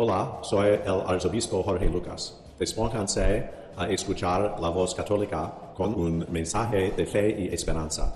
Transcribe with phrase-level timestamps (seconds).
[0.00, 2.40] Hola, soy el arzobispo Jorge Lucas.
[2.56, 8.14] Despónganse a escuchar la voz católica con un mensaje de fe y esperanza.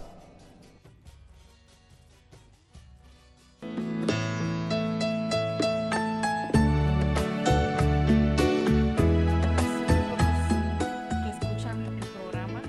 [11.25, 12.62] que escuchan el programa.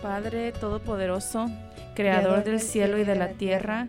[0.00, 1.50] Padre Todopoderoso,
[1.94, 3.88] Creador del cielo y de la tierra,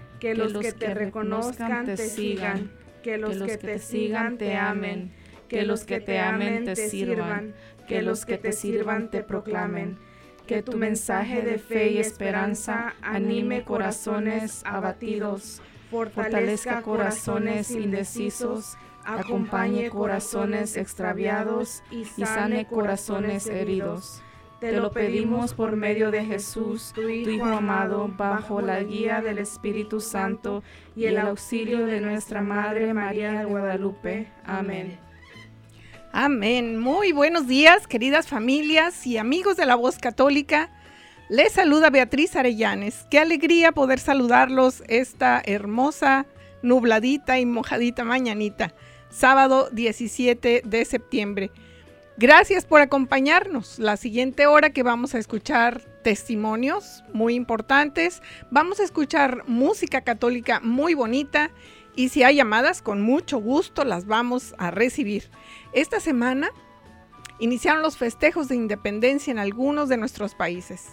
[0.21, 5.11] que los que te reconozcan te sigan, que los que te sigan te amen,
[5.49, 7.55] que los que te amen te sirvan,
[7.87, 9.97] que los que te sirvan te proclamen.
[10.45, 20.77] Que tu mensaje de fe y esperanza anime corazones abatidos, fortalezca corazones indecisos, acompañe corazones
[20.77, 24.20] extraviados y sane corazones heridos.
[24.61, 29.99] Te lo pedimos por medio de Jesús, tu Hijo amado, bajo la guía del Espíritu
[29.99, 30.61] Santo
[30.95, 34.27] y el auxilio de nuestra Madre María de Guadalupe.
[34.45, 34.99] Amén.
[36.11, 36.77] Amén.
[36.79, 40.69] Muy buenos días, queridas familias y amigos de la voz católica.
[41.27, 43.07] Les saluda Beatriz Arellanes.
[43.09, 46.27] Qué alegría poder saludarlos esta hermosa,
[46.61, 48.75] nubladita y mojadita mañanita,
[49.09, 51.49] sábado 17 de septiembre.
[52.21, 53.79] Gracias por acompañarnos.
[53.79, 58.21] La siguiente hora que vamos a escuchar testimonios muy importantes,
[58.51, 61.49] vamos a escuchar música católica muy bonita
[61.95, 65.31] y si hay llamadas, con mucho gusto las vamos a recibir.
[65.73, 66.51] Esta semana
[67.39, 70.89] iniciaron los festejos de independencia en algunos de nuestros países.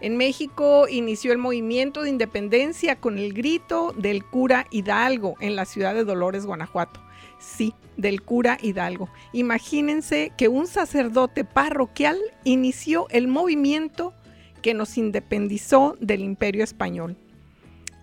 [0.00, 5.64] En México inició el movimiento de independencia con el grito del cura Hidalgo en la
[5.64, 7.00] ciudad de Dolores, Guanajuato.
[7.42, 9.10] Sí, del cura Hidalgo.
[9.32, 14.14] Imagínense que un sacerdote parroquial inició el movimiento
[14.62, 17.16] que nos independizó del imperio español.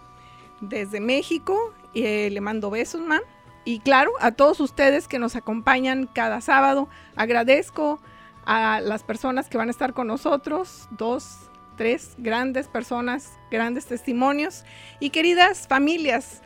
[0.61, 1.73] desde México.
[1.93, 3.21] Eh, le mando besos, mam.
[3.65, 7.99] Y claro, a todos ustedes que nos acompañan cada sábado, agradezco
[8.45, 14.63] a las personas que van a estar con nosotros, dos, tres grandes personas, grandes testimonios.
[14.99, 16.43] Y queridas familias,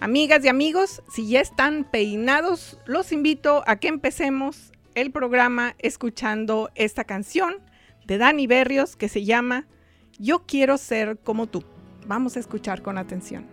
[0.00, 6.70] amigas y amigos, si ya están peinados, los invito a que empecemos el programa escuchando
[6.74, 7.56] esta canción
[8.06, 9.66] de Dani Berrios que se llama
[10.18, 11.62] Yo quiero ser como tú.
[12.06, 13.46] Vamos a escuchar con atención.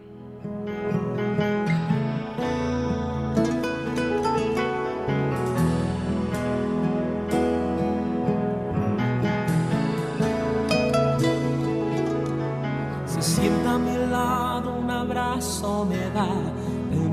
[15.37, 16.27] Me da.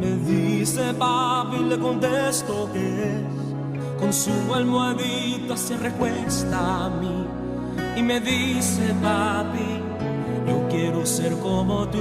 [0.00, 4.00] Me dice papi, le contesto que es.
[4.00, 7.26] Con su almohadita se recuesta a mí
[7.96, 9.80] y me dice papi,
[10.48, 12.00] yo quiero ser como tú.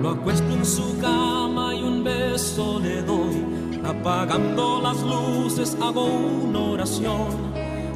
[0.00, 3.58] Lo acuesto en su cama y un beso le doy
[3.88, 7.28] apagando las luces hago una oración,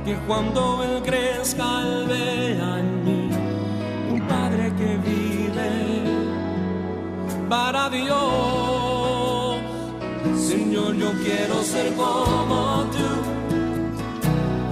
[0.04, 3.30] que cuando Él crezca, Él vea en mí
[4.12, 5.70] un Padre que vive
[7.48, 9.56] para Dios.
[10.36, 13.08] Señor, yo quiero ser como tú,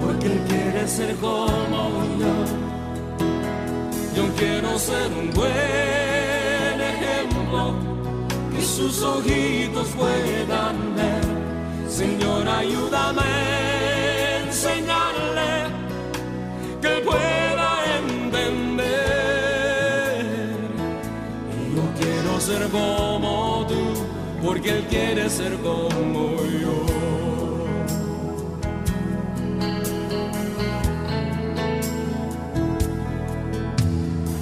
[0.05, 2.35] porque Él quiere ser como yo.
[4.15, 7.75] Yo quiero ser un buen ejemplo
[8.53, 11.89] que sus ojitos puedan ver.
[11.89, 13.70] Señor, ayúdame
[14.61, 15.73] enseñarle
[16.81, 18.85] que pueda entender.
[21.75, 24.05] Yo quiero ser como tú,
[24.45, 26.85] porque Él quiere ser como yo.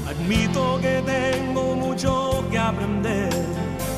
[0.10, 3.30] Admito que tengo mucho que aprender.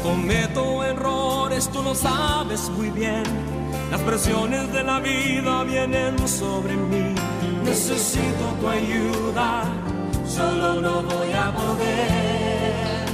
[0.04, 3.51] Cometo errores, tú lo sabes muy bien.
[3.92, 7.14] Las presiones de la vida vienen sobre mí.
[7.66, 9.64] Necesito tu ayuda,
[10.26, 13.06] solo no voy a poder.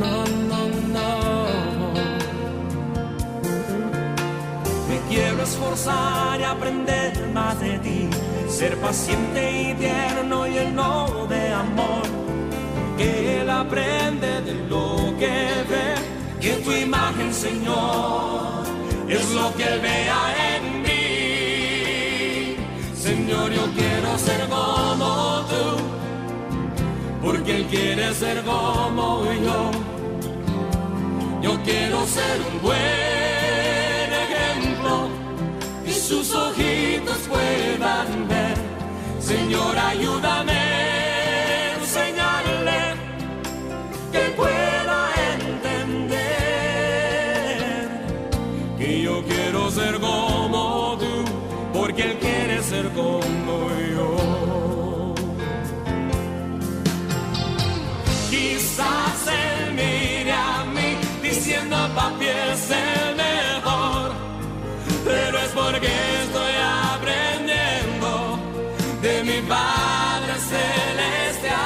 [0.00, 0.60] No, no,
[0.96, 1.10] no.
[4.88, 8.08] Me quiero esforzar y aprender más de ti.
[8.48, 12.02] Ser paciente y tierno y lleno de amor.
[12.96, 15.36] Que él aprende de lo que
[15.68, 16.12] ve.
[16.40, 18.61] Que tu imagen, Señor,
[19.12, 20.20] es lo que él vea
[20.54, 22.56] en mí.
[22.94, 25.64] Señor, yo quiero ser como tú.
[27.22, 29.70] Porque él quiere ser como yo.
[31.42, 35.08] Yo quiero ser un buen ejemplo
[35.84, 38.56] y sus ojitos puedan ver.
[39.20, 40.71] Señor, ayúdame
[52.90, 55.14] como yo.
[58.30, 64.12] Quizás él mire a mí diciendo papi es el mejor,
[65.04, 65.90] pero es porque
[66.24, 66.54] estoy
[66.94, 68.38] aprendiendo
[69.02, 71.62] de mi Padre Celestial.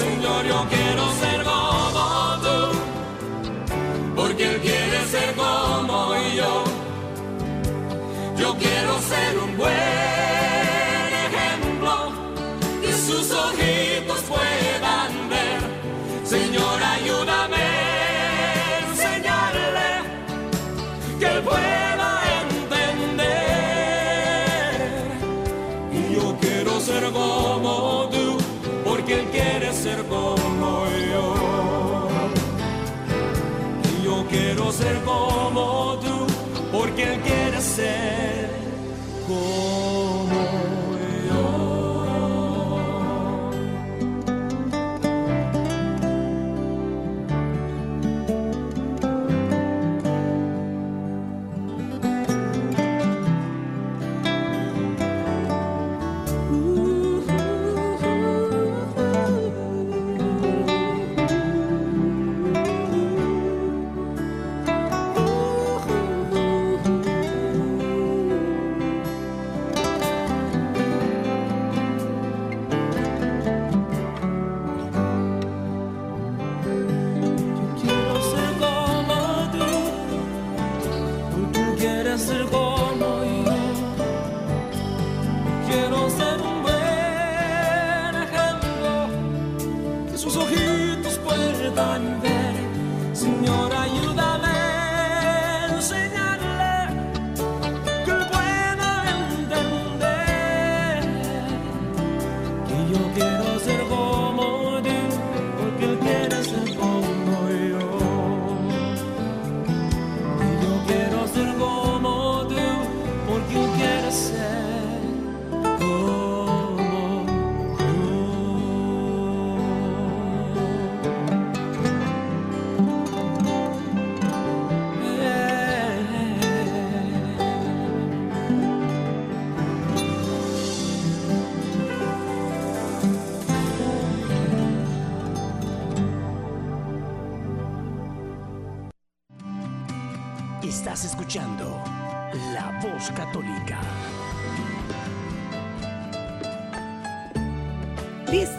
[0.00, 2.04] Señor, yo quiero ser como
[2.44, 2.58] tú,
[4.16, 6.67] porque Él quiere ser como yo.
[8.60, 9.74] Quiero ser un buen
[11.26, 11.92] ejemplo
[12.82, 15.60] que sus ojitos puedan ver.
[16.24, 19.90] Señor, ayúdame a enseñarle
[21.18, 22.10] que él pueda
[22.42, 23.38] entender.
[25.92, 28.38] Y yo quiero ser como tú,
[28.84, 31.26] porque él quiere ser como yo.
[33.90, 36.26] Y yo quiero ser como tú,
[36.72, 38.07] porque él quiere ser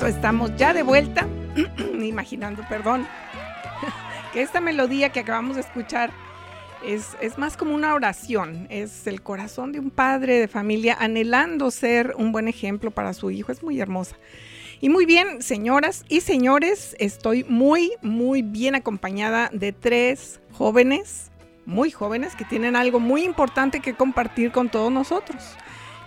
[0.08, 1.28] Estamos ya de vuelta.
[2.02, 3.06] Imaginando, perdón.
[4.34, 6.12] que esta melodía que acabamos de escuchar
[6.86, 11.70] es, es, más como una oración, es el corazón de un padre de familia anhelando
[11.70, 14.16] ser un buen ejemplo para su hijo, es muy hermosa.
[14.80, 21.30] Y muy bien, señoras y señores, estoy muy, muy bien acompañada de tres jóvenes,
[21.66, 25.58] muy jóvenes, que tienen algo muy importante que compartir con todos nosotros.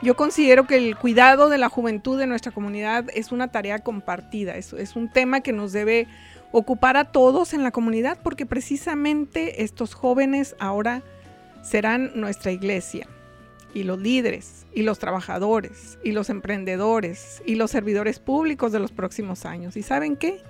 [0.02, 4.56] Yo considero que el cuidado de la juventud de nuestra comunidad es una tarea compartida,
[4.56, 6.08] es, es un tema que nos debe
[6.50, 11.02] ocupar a todos en la comunidad porque precisamente estos jóvenes ahora
[11.62, 13.06] serán nuestra iglesia
[13.74, 18.90] y los líderes y los trabajadores y los emprendedores y los servidores públicos de los
[18.90, 19.76] próximos años.
[19.76, 20.42] ¿Y saben qué?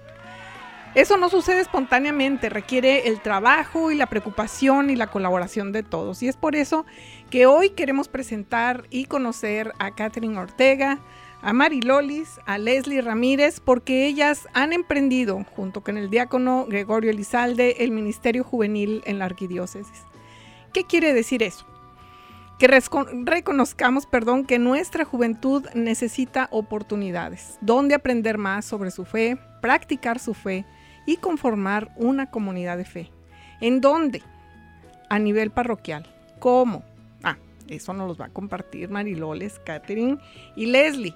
[0.95, 6.23] Eso no sucede espontáneamente, requiere el trabajo y la preocupación y la colaboración de todos.
[6.23, 6.85] Y es por eso
[7.31, 10.99] que hoy queremos presentar y conocer a Catherine Ortega,
[11.41, 17.11] a Mari Lolis, a Leslie Ramírez, porque ellas han emprendido, junto con el diácono Gregorio
[17.11, 20.05] Elizalde, el Ministerio Juvenil en la Arquidiócesis.
[20.75, 21.67] ¿Qué quiere decir eso?
[22.59, 30.21] que reconozcamos, perdón, que nuestra juventud necesita oportunidades, donde aprender más sobre su fe, practicar
[30.21, 30.65] su fe
[31.07, 33.11] y conformar una comunidad de fe.
[33.61, 34.23] ¿En dónde?
[35.09, 36.07] A nivel parroquial.
[36.39, 36.83] ¿Cómo?
[37.23, 37.37] Ah,
[37.69, 40.19] eso nos los va a compartir Mariloles, Catherine
[40.57, 41.15] y Leslie,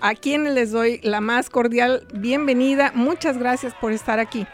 [0.00, 2.92] a quienes les doy la más cordial bienvenida.
[2.94, 4.46] Muchas gracias por estar aquí.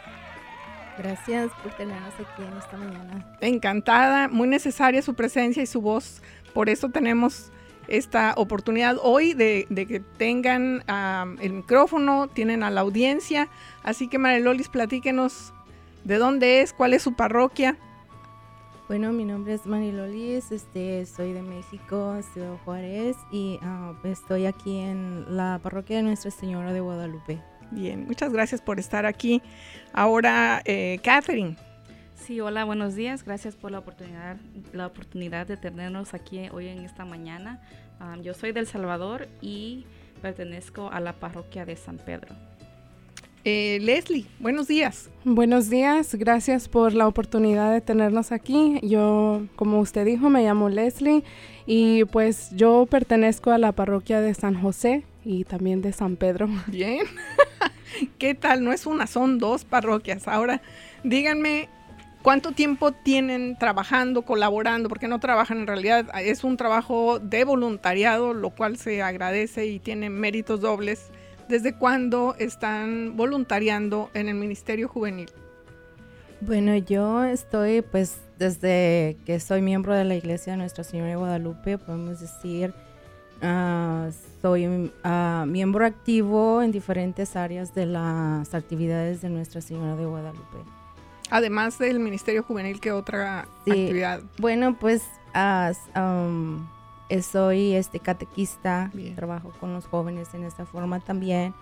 [0.99, 3.37] Gracias por tenernos aquí en esta mañana.
[3.41, 6.23] Encantada, muy necesaria su presencia y su voz.
[6.53, 7.51] Por eso tenemos
[7.91, 10.83] esta oportunidad hoy de, que tengan
[11.41, 13.49] el micrófono, tienen a la audiencia.
[13.83, 15.53] Así que Marelolis, platíquenos
[16.05, 17.77] de dónde es, cuál es su parroquia.
[18.89, 24.79] Bueno, mi nombre es Marilolis, este, soy de México, de Juárez y ah, estoy aquí
[24.79, 27.41] en la parroquia de Nuestra Señora de Guadalupe.
[27.71, 29.43] Bien, muchas gracias por estar aquí.
[29.93, 31.57] Ahora, eh, Catherine.
[32.17, 33.25] Sí, hola, buenos días.
[33.25, 34.37] Gracias por la oportunidad,
[34.73, 37.61] la oportunidad de tenernos aquí hoy en esta mañana.
[38.23, 39.87] Yo soy del Salvador y
[40.21, 42.35] pertenezco a la parroquia de San Pedro.
[43.45, 45.09] Eh, Leslie, buenos días.
[45.25, 48.79] Buenos días, gracias por la oportunidad de tenernos aquí.
[48.83, 51.25] Yo, como usted dijo, me llamo Leslie
[51.65, 56.49] y pues yo pertenezco a la parroquia de San José y también de San Pedro.
[56.67, 57.07] Bien.
[58.19, 58.63] ¿Qué tal?
[58.63, 60.29] No es una, son dos parroquias.
[60.29, 60.61] Ahora,
[61.03, 61.71] díganme,
[62.23, 64.89] ¿cuánto tiempo tienen trabajando, colaborando?
[64.89, 69.79] Porque no trabajan en realidad, es un trabajo de voluntariado, lo cual se agradece y
[69.79, 71.11] tiene méritos dobles.
[71.49, 75.31] ¿Desde cuándo están voluntariando en el Ministerio Juvenil?
[76.41, 81.17] Bueno, yo estoy pues desde que soy miembro de la Iglesia de Nuestra Señora de
[81.17, 82.73] Guadalupe, podemos decir,
[83.43, 84.11] uh,
[84.41, 90.80] soy ah, miembro activo en diferentes áreas de las actividades de Nuestra Señora de Guadalupe.
[91.31, 94.21] Además del Ministerio Juvenil, ¿qué otra actividad?
[94.39, 95.03] Bueno, pues
[95.97, 96.67] um,
[97.23, 101.55] soy este catequista, trabajo con los jóvenes en esta forma también.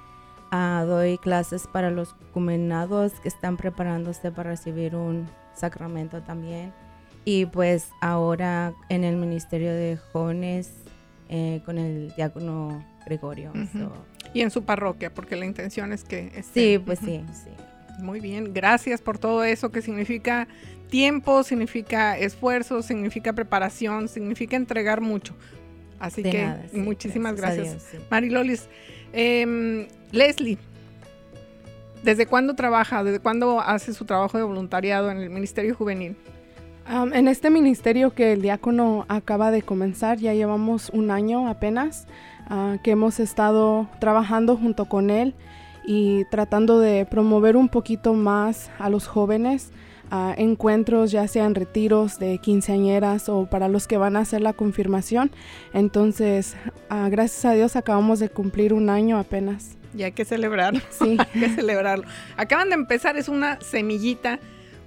[0.51, 6.73] Ah, doy clases para los cumenados que están preparándose para recibir un sacramento también.
[7.27, 10.73] Y pues ahora en el Ministerio de Jóvenes
[11.29, 13.53] eh, con el diácono Gregorio.
[14.33, 16.43] Y en su parroquia, porque la intención es que...
[16.55, 17.51] Sí, pues sí, sí.
[17.99, 20.47] Muy bien, gracias por todo eso que significa
[20.89, 25.35] tiempo, significa esfuerzo, significa preparación, significa entregar mucho.
[25.99, 27.85] Así que muchísimas gracias.
[28.11, 28.69] Marilolis,
[29.13, 30.59] em, Leslie,
[32.03, 33.03] ¿desde cuándo trabaja?
[33.03, 36.17] ¿Desde cuándo hace su trabajo de voluntariado en el Ministerio Juvenil?
[37.13, 42.07] en este ministerio que el diácono acaba de comenzar, ya llevamos un año apenas
[42.49, 45.35] ah, que hemos estado trabajando junto con él
[45.89, 49.73] y tratando de promover un poquito más a los jóvenes.
[50.11, 54.55] a encuentros, ya sean retiros de quinceañeras o para los que van a hacer la
[54.55, 55.31] confirmación.
[55.75, 56.57] Entonces,
[56.89, 59.77] ah, gracias a Dios acabamos de cumplir un año apenas.
[59.95, 60.81] Y hay que celebrarlo.
[60.89, 61.19] Sí.
[61.35, 62.07] hay que celebrarlo.
[62.39, 64.39] Acaban de empezar, es una semillita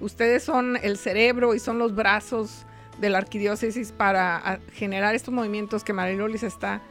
[0.02, 2.66] Ustedes son el cerebro y son los brazos
[3.00, 6.82] de la arquidiócesis para generar estos movimientos que Marilolis está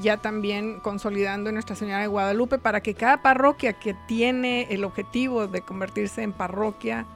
[0.00, 4.84] ya también consolidando en Nuestra Señora de Guadalupe para que cada parroquia que tiene el
[4.84, 7.06] objetivo de convertirse en parroquia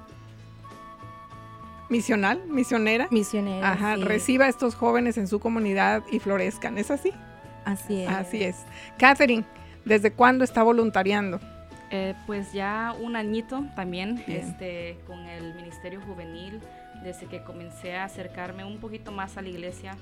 [1.88, 6.78] misional, misionera, misionera, reciba a estos jóvenes en su comunidad y florezcan.
[6.78, 7.12] ¿Es así?
[7.64, 8.08] Así es.
[8.08, 8.56] Así es.
[8.98, 9.44] Catherine,
[9.84, 11.40] ¿desde cuándo está voluntariando?
[11.90, 16.60] Eh, pues ya un añito también este, con el Ministerio Juvenil,
[17.02, 19.96] desde que comencé a acercarme un poquito más a la iglesia.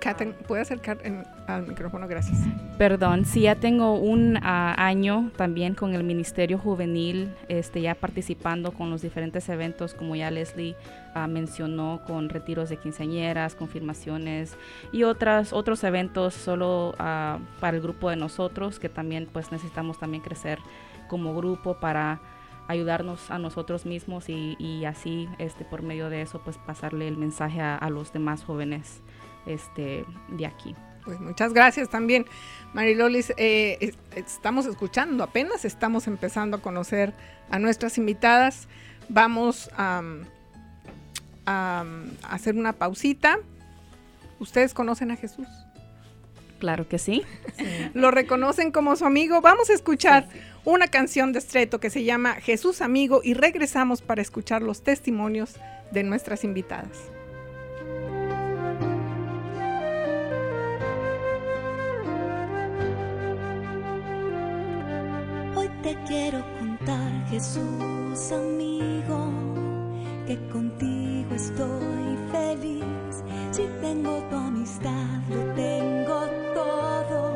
[0.00, 0.98] Katen, ¿puede acercar
[1.46, 2.06] al micrófono?
[2.06, 2.38] Gracias.
[2.78, 8.72] Perdón, sí, ya tengo un ah, año también con el Ministerio Juvenil, este, ya participando
[8.72, 10.76] con los diferentes eventos, como ya Leslie
[11.14, 14.56] ah, mencionó, con retiros de quinceañeras, confirmaciones
[14.92, 19.98] y otras, otros eventos solo ah, para el grupo de nosotros, que también pues necesitamos
[19.98, 20.58] también crecer
[21.08, 22.20] como grupo para
[22.68, 27.60] ayudarnos a nosotros mismos y, así este por medio de eso pues pasarle el mensaje
[27.60, 29.00] a, los demás jóvenes
[29.46, 30.74] este de aquí.
[31.04, 32.26] Pues muchas gracias también.
[32.74, 37.14] Marilolis eh, estamos escuchando apenas estamos empezando a conocer
[37.50, 38.68] a nuestras invitadas.
[39.08, 40.02] Vamos a,
[41.46, 41.84] a
[42.28, 43.38] hacer una pausita.
[44.38, 45.48] Ustedes conocen a Jesús
[46.58, 47.22] Claro que sí.
[47.94, 49.40] Lo reconocen como su amigo.
[49.40, 50.28] Vamos a escuchar
[50.64, 55.54] una canción de Estreto que se llama Jesús Amigo y regresamos para escuchar los testimonios
[55.92, 57.10] de nuestras invitadas.
[65.88, 69.32] Te quiero contar, Jesús amigo,
[70.26, 73.24] que contigo estoy feliz.
[73.52, 77.34] Si tengo tu amistad, lo tengo todo,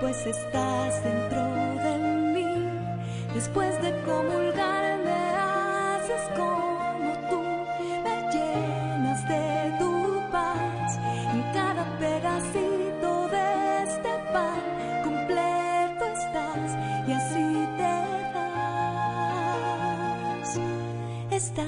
[0.00, 1.40] pues estás dentro
[1.84, 1.94] de
[2.34, 2.68] mí.
[3.32, 6.22] Después de comulgar me haces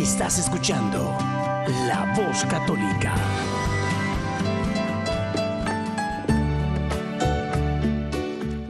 [0.00, 1.14] Estás escuchando
[1.86, 3.14] La Voz Católica.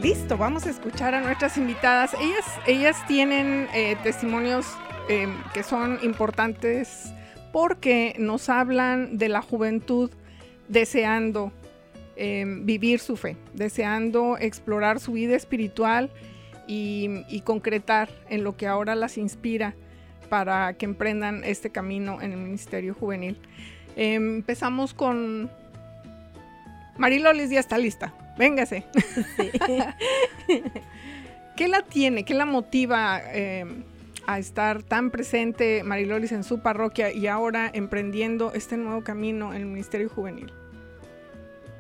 [0.03, 2.15] Listo, vamos a escuchar a nuestras invitadas.
[2.15, 4.67] Ellas, ellas tienen eh, testimonios
[5.09, 7.13] eh, que son importantes
[7.53, 10.11] porque nos hablan de la juventud
[10.67, 11.53] deseando
[12.17, 16.11] eh, vivir su fe, deseando explorar su vida espiritual
[16.67, 19.77] y concretar en lo que ahora las inspira
[20.31, 23.37] para que emprendan este camino en el Ministerio Juvenil.
[23.97, 25.51] Em, empezamos con
[26.97, 28.15] Marilolis, ya está lista.
[28.39, 28.87] Véngase.
[31.57, 32.25] ¿Qué la tiene?
[32.25, 33.83] ¿Qué la motiva em,
[34.27, 39.63] a estar tan presente Marilolis en su parroquia y ahora emprendiendo este nuevo camino en
[39.63, 40.51] el Ministerio Juvenil?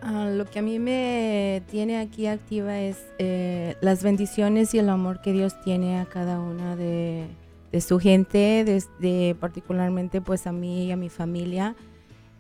[0.03, 4.89] Ah, lo que a mí me tiene aquí activa es eh, las bendiciones y el
[4.89, 7.27] amor que Dios tiene a cada una de,
[7.79, 11.77] su gente, desde particularmente pues a mí y a mi familia.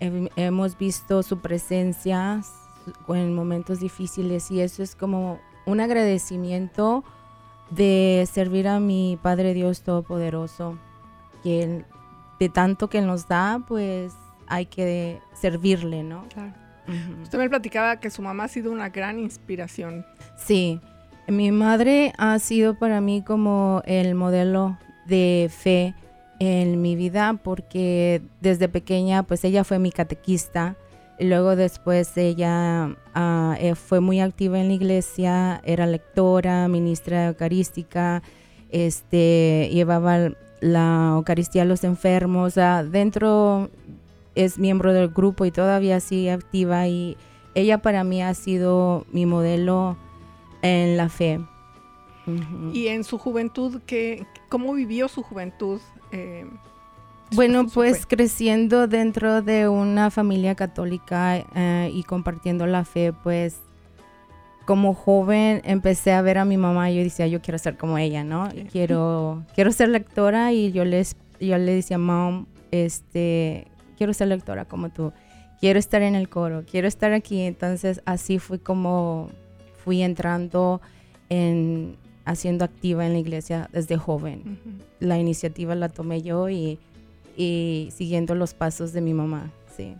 [0.00, 2.40] hemos visto su presencia
[3.08, 7.04] en momentos difíciles y eso es como un agradecimiento
[7.70, 10.78] de servir a mi Padre Dios Todopoderoso,
[11.42, 11.84] que
[12.40, 14.12] de tanto que nos da, pues
[14.48, 16.26] hay que servirle, ¿no?
[16.28, 16.54] Claro.
[17.22, 20.04] Usted me platicaba que su mamá ha sido una gran inspiración.
[20.36, 20.80] Sí,
[21.28, 24.76] mi madre ha sido para mí como el modelo
[25.10, 25.94] de fe
[26.38, 30.76] en mi vida porque desde pequeña pues ella fue mi catequista
[31.20, 32.96] luego después ella
[33.58, 38.22] eh, fue muy activa en la iglesia, era lectora, ministra eucarística,
[38.70, 42.54] este, llevaba la Eucaristía a los enfermos,
[42.90, 43.70] dentro
[44.34, 47.16] es miembro del grupo y todavía sigue activa y
[47.54, 49.96] ella para mí ha sido mi modelo
[50.62, 51.40] en la fe.
[52.72, 55.80] Y en su juventud, ¿qué, ¿cómo vivió su juventud?
[56.12, 56.46] Eh,
[57.32, 63.58] bueno, pues creciendo dentro de una familia católica eh, y compartiendo la fe, pues
[64.64, 67.98] como joven empecé a ver a mi mamá y yo decía, yo quiero ser como
[67.98, 68.48] ella, ¿no?
[68.70, 73.66] Quiero, quiero ser lectora y yo, les, yo le decía, mom, este,
[73.96, 75.12] quiero ser lectora como tú,
[75.60, 77.42] quiero estar en el coro, quiero estar aquí.
[77.42, 79.28] Entonces así fui como
[79.84, 80.80] fui entrando
[81.28, 84.58] en haciendo activa en la iglesia desde joven.
[85.00, 86.78] La iniciativa la tomé yo y,
[87.36, 89.50] siguiendo los pasos de mi mamá.
[89.76, 89.94] Sí.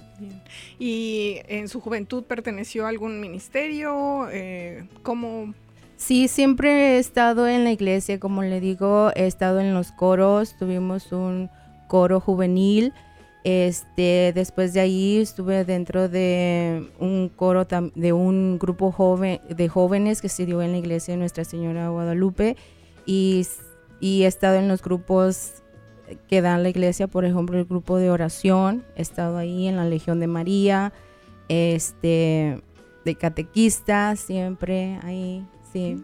[0.78, 4.28] ¿Y en su juventud perteneció a algún ministerio?
[4.30, 5.54] Eh, ¿Cómo
[6.00, 10.56] Sí, siempre he estado en la iglesia, como le digo, he estado en los coros,
[10.58, 11.50] tuvimos un
[11.88, 12.94] coro juvenil
[13.42, 20.20] este, después de ahí estuve dentro de un coro de un grupo joven, de jóvenes
[20.20, 22.56] que se dio en la iglesia de Nuestra Señora Guadalupe
[23.06, 23.46] y,
[24.00, 25.62] he estado en los grupos
[26.28, 29.84] que dan la iglesia, por ejemplo, el grupo de oración, he estado ahí en la
[29.84, 30.92] Legión de María,
[31.48, 32.62] este,
[33.04, 36.02] de catequista, siempre ahí, sí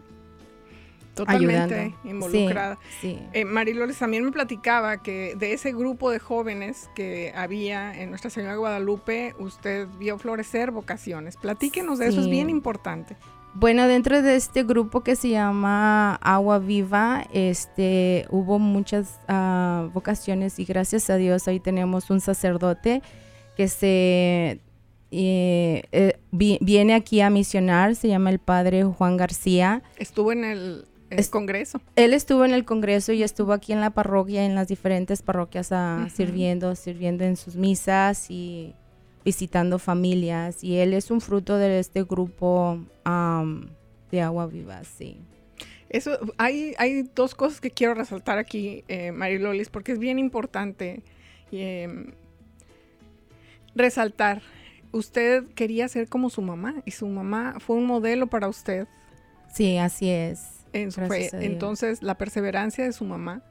[1.16, 2.78] totalmente involucrada.
[3.00, 8.10] Sí, eh, Marilores también me platicaba que de ese grupo de jóvenes que había en
[8.10, 11.36] Nuestra Señora de Guadalupe, usted vio florecer vocaciones.
[11.36, 13.16] Platíquenos de eso, es bien importante.
[13.54, 20.58] Bueno, dentro de este grupo que se llama Agua Viva, este, hubo muchas ah, vocaciones
[20.58, 23.00] y gracias a Dios ahí tenemos un sacerdote
[23.56, 24.60] que se
[25.10, 29.82] eh, eh, viene aquí a misionar, se llama el padre Juan García.
[29.96, 31.80] Estuvo en el el Congreso.
[31.94, 35.72] Él estuvo en el Congreso y estuvo aquí en la parroquia, en las diferentes parroquias,
[35.72, 38.74] ah, sirviendo, sirviendo en sus misas y
[39.24, 40.62] visitando familias.
[40.62, 42.78] Y él es un fruto de este grupo
[44.10, 45.18] de Agua Viva, sí.
[45.88, 51.02] Eso, hay, hay dos cosas que quiero resaltar aquí, eh, Marilolis, porque es bien importante
[51.52, 52.12] em,
[53.74, 54.42] resaltar.
[54.90, 58.88] Usted quería ser como su mamá y su mamá fue un modelo para usted.
[59.52, 61.30] Sí, así es en su fe.
[61.32, 63.42] Entonces, la perseverancia de su mamá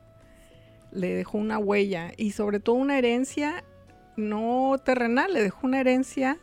[0.91, 3.63] le dejó una huella y sobre todo una herencia
[4.17, 6.39] no terrenal, le dejó una herencia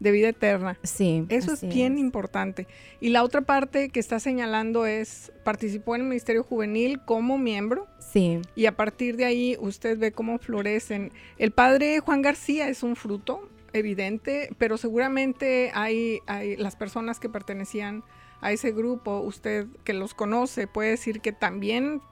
[0.00, 0.78] de vida eterna.
[0.82, 1.24] Sí.
[1.28, 2.66] Eso es bien importante.
[3.00, 7.86] Y la otra parte que está señalando es, participó en el Ministerio Juvenil como miembro.
[7.98, 8.40] Sí.
[8.54, 11.10] Y a partir de ahí usted ve cómo florecen.
[11.38, 17.28] El padre Juan García es un fruto evidente, pero seguramente hay, hay las personas que
[17.28, 18.04] pertenecían
[18.44, 22.02] a ese grupo, usted que los conoce, puede decir que también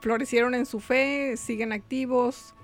[0.00, 2.54] florecieron en su fe, siguen activos.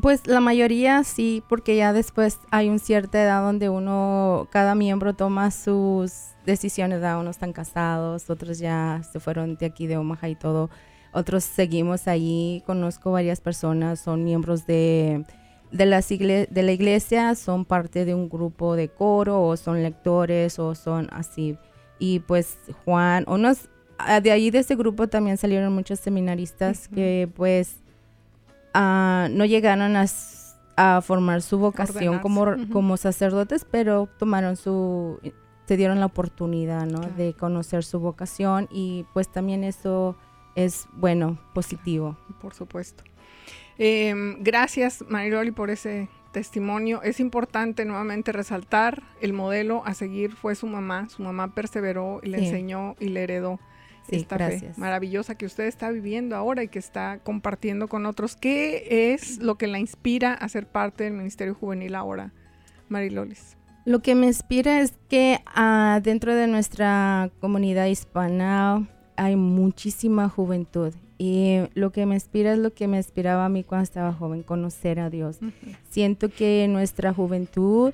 [0.00, 5.14] Pues la mayoría sí, porque ya después hay una cierta edad donde uno, cada miembro
[5.14, 6.12] toma sus
[6.46, 10.70] decisiones, unos están casados, otros ya se fueron de aquí de Omaha y todo,
[11.12, 15.24] otros seguimos ahí, conozco varias personas, son miembros de,
[15.72, 20.76] de, de la iglesia, son parte de un grupo de coro o son lectores o
[20.76, 21.58] son así
[22.00, 27.30] y pues Juan, unos, ah, de ahí de ese grupo también salieron muchos seminaristas que
[27.36, 27.76] pues
[28.74, 30.06] ah, no llegaron a,
[31.02, 35.20] formar su vocación como, como sacerdotes, pero tomaron su,
[35.66, 37.00] se dieron la oportunidad, ¿no?
[37.00, 40.16] De conocer su vocación y pues también eso
[40.54, 42.16] es bueno, positivo.
[42.40, 43.04] Por supuesto.
[43.76, 47.02] Em, gracias, Mariloli, por ese testimonio.
[47.02, 51.08] Es importante nuevamente resaltar el modelo a seguir fue su mamá.
[51.08, 52.44] Su mamá perseveró y le Sí.
[52.46, 53.58] enseñó y le heredó
[54.08, 54.74] Sí, esta gracias.
[54.74, 58.34] fe maravillosa que usted está viviendo ahora y que está compartiendo con otros.
[58.36, 62.32] ¿Qué es lo que la inspira a ser parte del Ministerio Juvenil ahora,
[62.88, 63.56] Marilolis?
[63.84, 70.94] Lo que me inspira es que ah, dentro de nuestra comunidad hispana hay muchísima juventud
[71.22, 74.42] y lo que me inspira es lo que me inspiraba a mí cuando estaba joven,
[74.42, 75.38] conocer a Dios.
[75.90, 77.92] Siento que nuestra juventud,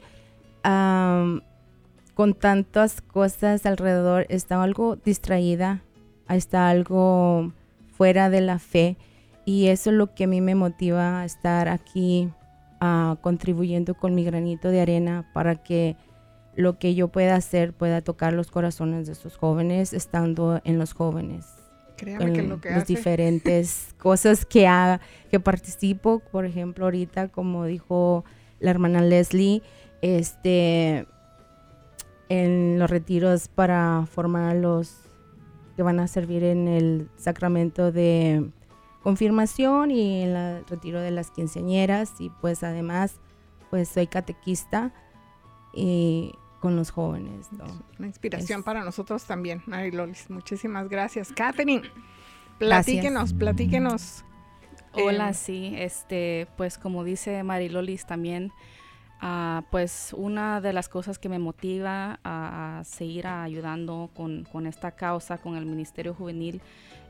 [0.62, 1.41] am,
[2.15, 5.83] con tantas cosas alrededor, está algo distraída,
[6.29, 7.51] está algo
[7.97, 8.97] fuera de la fe
[9.45, 12.29] y eso es lo que a mí me motiva a estar aquí
[12.81, 15.97] ah, contribuyendo con mi granito de arena para que
[16.55, 20.93] lo que yo pueda hacer pueda tocar los corazones de esos jóvenes estando en los
[20.93, 21.56] jóvenes
[21.97, 22.95] Créame que lo que las hace.
[22.95, 28.25] diferentes cosas que haga, que participo, por ejemplo, ahorita, como dijo
[28.61, 29.63] la hermana Leslie,
[30.03, 31.07] este,
[32.29, 34.97] en los retiros para formar a los
[35.77, 38.51] que van a servir en el sacramento de
[39.03, 43.21] confirmación y en el retiro de las quinceañeras y pues además
[43.71, 44.93] pues soy catequista
[45.73, 47.53] y con los jóvenes.
[47.53, 47.64] ¿no?
[47.99, 50.31] Una inspiración Es- para nosotros también, Marilolis.
[50.31, 51.33] Muchísimas gracias.
[51.33, 51.83] Catherine,
[52.59, 52.85] Gracias.
[52.87, 54.25] platíquenos, platíquenos.
[54.92, 58.51] Hola, Eh, sí, este, pues como dice Marilolis también,
[59.21, 64.66] ah, pues una de las cosas que me motiva a, a seguir ayudando con, con
[64.66, 66.62] esta causa, con el Ministerio Juvenil,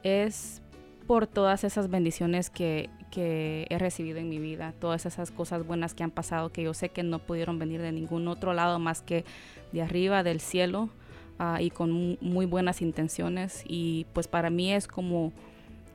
[0.03, 0.63] es
[1.07, 5.95] por todas esas bendiciones que, que he recibido en mi vida, todas esas cosas buenas
[5.95, 9.03] que han pasado, que yo sé que no pudieron venir de ningún otro lado más
[9.03, 9.25] que
[9.73, 10.91] de arriba, del cielo,
[11.39, 13.63] ah, y con mu- muy buenas intenciones.
[13.67, 15.33] Y pues para mí es como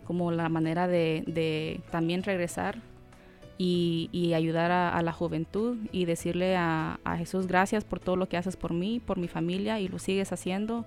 [0.06, 2.80] como la manera de, de también regresar
[3.58, 8.18] y, y ayudar a, a la juventud y decirle a, a Jesús gracias por todo
[8.18, 10.86] lo que haces por mí, por mi familia y lo sigues haciendo.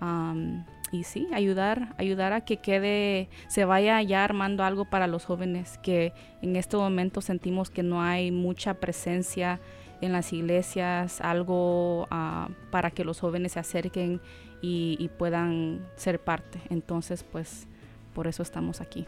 [0.00, 5.24] Am, y sí, ayudar, ayudar a que quede, se vaya ya armando algo para los
[5.24, 9.60] jóvenes que en este momento sentimos que no hay mucha presencia
[10.00, 14.20] en las iglesias, algo ah, para que los jóvenes se acerquen
[14.62, 16.60] y, y puedan ser parte.
[16.70, 17.66] Entonces, pues
[18.14, 19.06] por eso estamos aquí.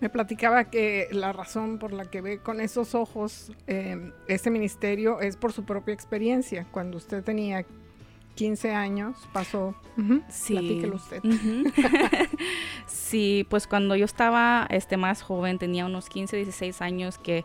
[0.00, 5.20] Me platicaba que la razón por la que ve con esos ojos eh, este ministerio
[5.20, 6.66] es por su propia experiencia.
[6.70, 7.64] Cuando usted tenía
[8.36, 9.74] 15 años, pasó.
[10.28, 10.52] Sí.
[10.54, 11.22] Platíquelo usted.
[12.86, 17.44] Sí, pues cuando yo estaba este, más joven, tenía unos 15, 16 años, que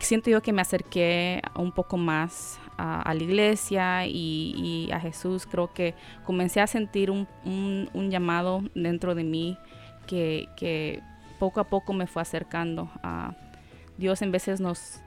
[0.00, 4.54] siento yo que me acerqué un poco más a, a la iglesia y,
[4.86, 5.46] y a Jesús.
[5.46, 5.94] Creo que
[6.24, 9.58] comencé a sentir un, un- un llamado dentro de mí
[10.06, 11.02] que, que
[11.38, 13.34] poco a poco me fue acercando a
[13.96, 14.22] Dios.
[14.22, 15.00] En veces nos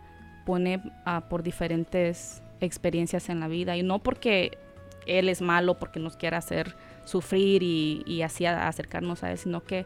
[0.45, 4.57] pone ah, por diferentes experiencias en la vida y no porque
[5.05, 9.37] Él es malo, porque nos quiere hacer sufrir y, y así a- acercarnos a Él,
[9.37, 9.85] sino que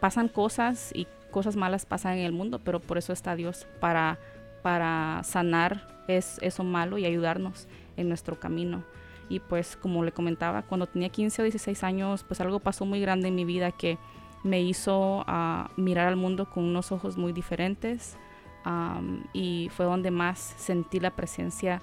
[0.00, 4.18] pasan cosas y cosas malas pasan en el mundo, pero por eso está Dios, para,
[4.62, 8.84] para sanar es, eso malo y ayudarnos en nuestro camino.
[9.28, 13.00] Y pues como le comentaba, cuando tenía 15 o 16 años, pues algo pasó muy
[13.00, 13.96] grande en mi vida que
[14.42, 18.16] me hizo ah, mirar al mundo con unos ojos muy diferentes
[18.64, 21.80] am, y fue donde más sentí la presencia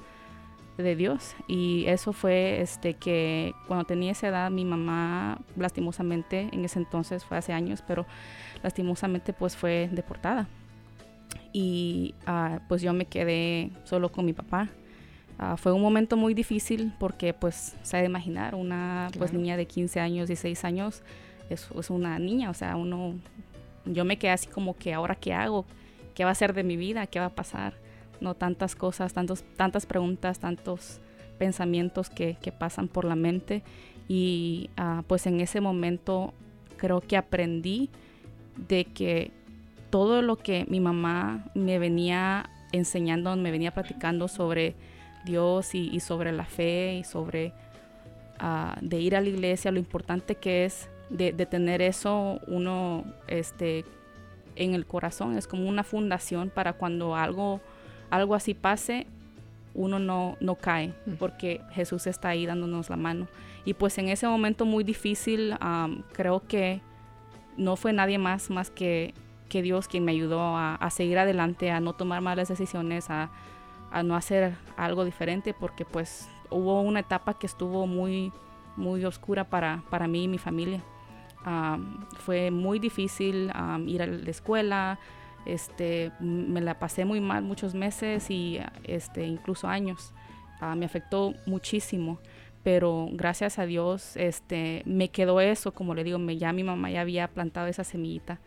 [0.78, 1.36] de Dios.
[1.48, 7.26] Y eso fue este que cuando tenía esa edad mi mamá lastimosamente en ese entonces
[7.26, 8.06] fue hace años pero
[8.64, 10.48] lastimosamente pues fue deportada.
[11.54, 14.70] Y ah, pues yo me quedé solo con mi papá.
[15.40, 19.56] Ah, fue un momento muy difícil porque pues se ha de imaginar una pues niña
[19.56, 21.04] de 15 años 16 años
[21.52, 23.14] es, es una niña o sea uno
[23.86, 25.64] yo me quedé así como que ahora qué hago
[26.16, 27.76] qué va a ser de mi vida qué va a pasar
[28.22, 31.00] no tantas cosas tantos tantas preguntas tantos
[31.38, 33.64] pensamientos que, que pasan por la mente.
[34.08, 36.34] Y ah, pues en ese momento
[36.78, 37.90] creo que aprendí
[38.68, 39.32] de que
[39.90, 44.76] todo lo que mi mamá me venía enseñando, me venía platicando sobre
[45.26, 47.54] Dios y, sobre la fe y sobre
[48.40, 53.06] ah, de ir a la iglesia, lo importante que es de, de tener eso uno
[53.28, 53.86] este,
[54.56, 57.62] en el corazón, es como una fundación para cuando algo,
[58.10, 59.08] algo así pase,
[59.74, 63.28] uno no, no cae, porque Jesús está ahí dándonos la mano.
[63.66, 65.56] Y pues en ese momento muy difícil,
[66.14, 66.82] creo que
[67.58, 69.14] no fue nadie más más que,
[69.50, 73.30] que Dios quien me ayudó a, a seguir adelante, a no tomar malas decisiones, a,
[73.92, 78.32] a no hacer algo diferente, porque pues hubo una etapa que estuvo muy,
[78.76, 80.82] muy oscura para, para mí y mi familia.
[82.20, 83.52] fue muy difícil
[83.86, 85.00] ir a la escuela,
[85.48, 90.14] este, me la pasé muy mal muchos meses y este, incluso años.
[90.60, 92.20] Ah, me afectó muchísimo,
[92.64, 96.90] pero gracias a Dios este, me quedó eso, como le digo, me, ya mi mamá
[96.90, 98.40] ya había plantado esa semillita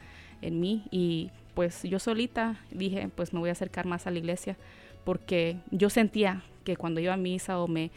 [0.42, 4.18] en mí y pues yo solita dije, pues me voy a acercar más a la
[4.18, 4.56] iglesia
[5.04, 7.90] porque yo sentía que cuando iba a misa o me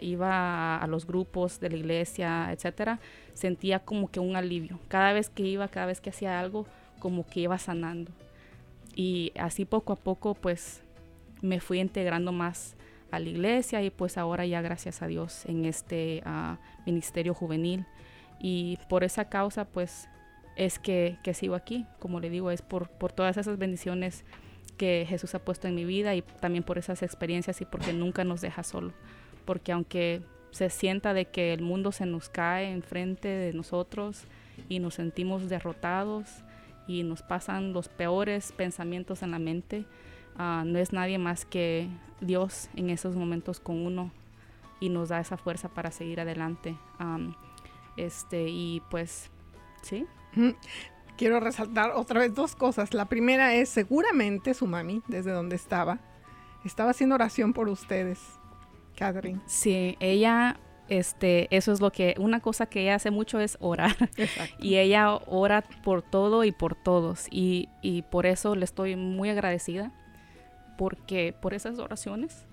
[0.00, 3.00] iba a, los grupos de la iglesia, etcétera,
[3.34, 4.78] sentía como que un alivio.
[4.88, 6.66] Cada vez que iba, cada vez que hacía algo,
[6.98, 8.12] como que iba sanando.
[8.94, 10.82] Y así poco a poco, pues
[11.42, 12.76] me fui integrando más
[13.10, 17.84] a la iglesia y pues ahora ya gracias a Dios en este ah, ministerio juvenil.
[18.40, 20.08] Y por esa causa, pues
[20.56, 21.86] es que, que, sigo aquí.
[21.98, 24.24] Como le digo, es por, por todas esas bendiciones
[24.76, 28.24] que Jesús ha puesto en mi vida y también por esas experiencias y porque nunca
[28.24, 28.92] nos deja solo
[29.46, 30.20] porque aunque
[30.50, 34.24] se sienta de que el mundo se nos cae enfrente de nosotros
[34.68, 36.28] y nos sentimos derrotados
[36.86, 39.86] y nos pasan los peores pensamientos en la mente,
[40.36, 41.88] ah, no es nadie más que
[42.20, 44.10] Dios en esos momentos con uno
[44.80, 46.76] y nos da esa fuerza para seguir adelante.
[47.96, 49.30] este, y pues,
[49.82, 50.06] sí.
[51.16, 52.92] Quiero resaltar otra vez dos cosas.
[52.92, 55.98] La primera es seguramente su mami, desde donde estaba,
[56.64, 58.20] estaba haciendo oración por ustedes
[58.96, 59.40] Catherine.
[59.46, 63.96] Sí, ella, este, eso es lo que, una cosa que ella hace mucho es orar.
[64.58, 67.26] Y ella ora por todo y por todos.
[67.30, 69.92] Y, y por eso le estoy muy agradecida,
[70.76, 72.44] porque por esas oraciones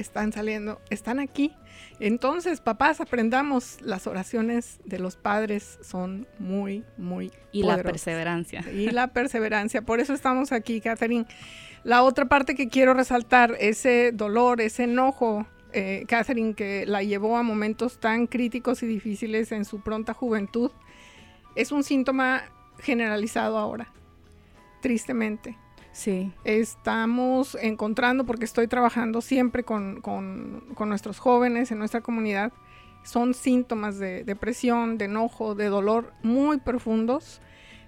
[0.00, 1.52] están saliendo, están aquí.
[1.98, 8.64] Entonces, papás, aprendamos, las oraciones de los padres son muy, muy Y la perseverancia.
[8.72, 9.82] Y la perseverancia.
[9.82, 11.26] Por eso estamos aquí, Catherine.
[11.84, 17.36] La otra parte que quiero resaltar, ese dolor, ese enojo, eh, Catherine, que la llevó
[17.36, 20.70] a momentos tan críticos y difíciles en su pronta juventud,
[21.54, 22.42] es un síntoma
[22.78, 23.92] generalizado ahora,
[24.80, 25.56] tristemente.
[25.92, 26.32] Sí.
[26.44, 32.52] Estamos encontrando, porque estoy trabajando siempre con, con nuestros jóvenes en nuestra comunidad,
[33.02, 37.40] son síntomas de depresión, de enojo, de dolor muy profundos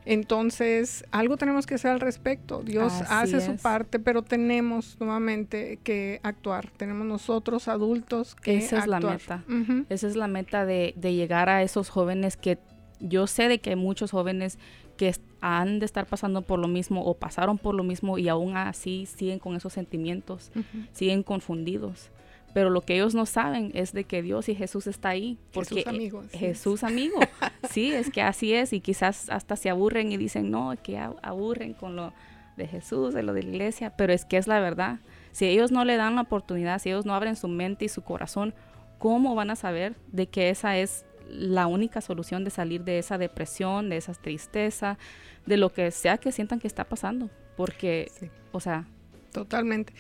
[0.05, 2.63] entonces, algo tenemos que hacer al respecto.
[2.63, 6.71] Dios hace su parte, pero tenemos nuevamente que actuar.
[6.77, 9.45] Tenemos nosotros adultos que Esa es la meta.
[9.89, 12.59] Esa es la meta de, llegar a esos jóvenes que
[13.01, 14.59] yo sé de que hay muchos jóvenes
[14.97, 18.57] que han de estar pasando por lo mismo o pasaron por lo mismo y aún
[18.57, 20.53] así siguen con esos sentimientos,
[20.93, 22.11] siguen confundidos
[22.53, 25.39] pero lo que ellos no saben es de que Dios y Jesús está ahí.
[25.53, 26.23] Porque Jesús amigo.
[26.33, 27.21] Jesús amigo.
[27.71, 31.73] sí, es que así es y quizás hasta se aburren y dicen, no, que aburren
[31.73, 32.13] con lo
[32.57, 35.01] de Jesús, de lo de la iglesia, pero es que es la verdad.
[35.33, 38.03] Si ellos no le dan la oportunidad, si ellos no abren su mente y su
[38.03, 38.55] corazón,
[38.99, 43.17] ¿cómo van a saber de que esa es la única solución de salir de esa
[43.17, 44.99] depresión, de esa tristeza,
[45.47, 47.31] de lo que sea que sientan que está pasando?
[47.57, 48.13] Porque,
[48.53, 48.87] o sea...
[49.33, 49.95] Totalmente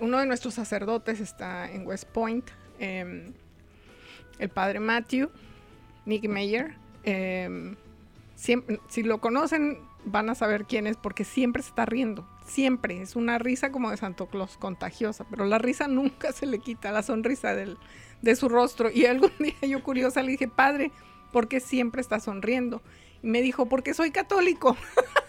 [0.00, 3.32] uno de nuestros sacerdotes está en West Point, em,
[4.38, 5.30] el padre Matthew,
[6.06, 6.74] Nick Mayer.
[7.04, 7.76] Em,
[8.36, 12.28] si lo conocen, van a saber quién es, porque siempre se está riendo.
[12.46, 13.00] Siempre.
[13.00, 16.92] Es una risa como de Santo Claus, contagiosa, pero la risa nunca se le quita,
[16.92, 18.90] la sonrisa de su rostro.
[18.90, 20.90] Y algún día yo curiosa le dije, padre,
[21.32, 22.82] ¿por qué siempre está sonriendo?
[23.22, 24.76] Y me dijo, porque soy católico.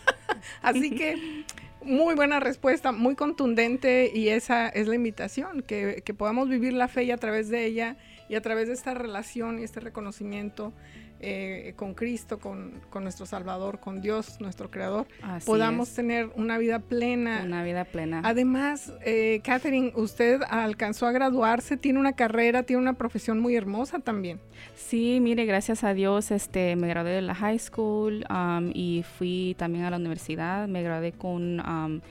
[0.61, 1.45] Así que
[1.85, 6.87] muy buena respuesta, muy contundente y esa es la invitación, que, que, podamos vivir la
[6.87, 7.95] fe y a través de ella
[8.27, 10.73] y a través de esta relación y este reconocimiento
[11.21, 15.07] eh, con Cristo, con, nuestro Salvador, con Dios, nuestro Creador,
[15.45, 17.41] podamos tener una vida plena.
[17.43, 18.21] Una vida plena.
[18.23, 23.99] Además, eh, Catherine, usted alcanzó a graduarse, tiene una carrera, tiene una profesión muy hermosa
[23.99, 24.39] también.
[24.75, 29.55] Sí, mire, gracias a Dios, este, me gradué de la high school um, y fui
[29.57, 32.01] también a la universidad, me gradué con um,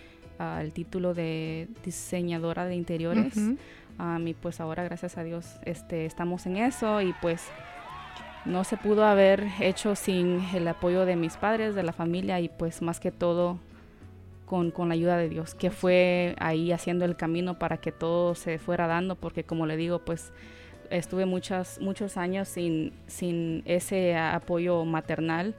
[0.61, 3.35] el título de diseñadora de interiores.
[3.99, 7.45] Um, y pues ahora gracias a Dios este, estamos en eso y pues
[8.44, 12.48] no se pudo haber hecho sin el apoyo de mis padres, de la familia y
[12.48, 13.59] pues más que todo
[14.46, 18.59] con, la ayuda de Dios, que fue ahí haciendo el camino para que todo se
[18.59, 20.33] fuera dando, porque como le digo, pues
[20.90, 25.54] estuve muchas, muchos años sin, sin ese apoyo maternal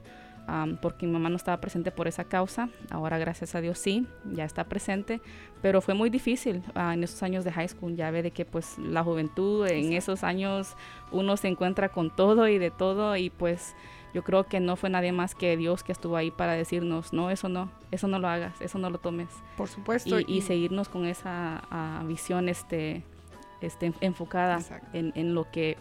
[0.82, 2.70] porque mi mamá no estaba presente por esa causa.
[2.90, 5.22] Ahora, gracias a Dios, sí, ya está presente.
[5.62, 7.96] Pero fue muy difícil ah, en esos años de high school.
[7.96, 10.76] Ya ve de que, pues, la juventud, en esos años,
[11.12, 13.16] uno se encuentra con todo y de todo.
[13.16, 13.76] Y pues,
[14.14, 17.32] yo creo que no fue nadie más que Dios que estuvo ahí para decirnos: no,
[17.32, 19.30] eso no, eso no lo hagas, eso no lo tomes.
[19.58, 20.20] Por supuesto.
[20.20, 23.04] Y, seguirnos con esa ah, visión este,
[23.62, 24.60] este, enfocada
[24.94, 25.78] en, en lo que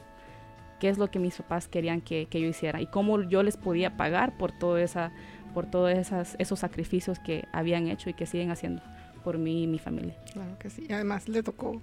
[0.79, 3.57] qué es lo que mis papás querían que, que yo hiciera y cómo yo les
[3.57, 5.12] podía pagar por todo esa
[5.55, 8.83] por todos esas, esos sacrificios que habían hecho y que siguen haciendo
[9.22, 10.16] por mí y mi familia.
[10.33, 10.87] Claro que sí.
[10.91, 11.81] Además le tocó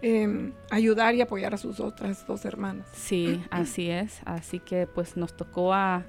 [0.00, 2.86] eh, ayudar y apoyar a sus otras dos hermanas.
[2.94, 4.20] Sí, así es.
[4.24, 6.04] Así que pues nos tocó a,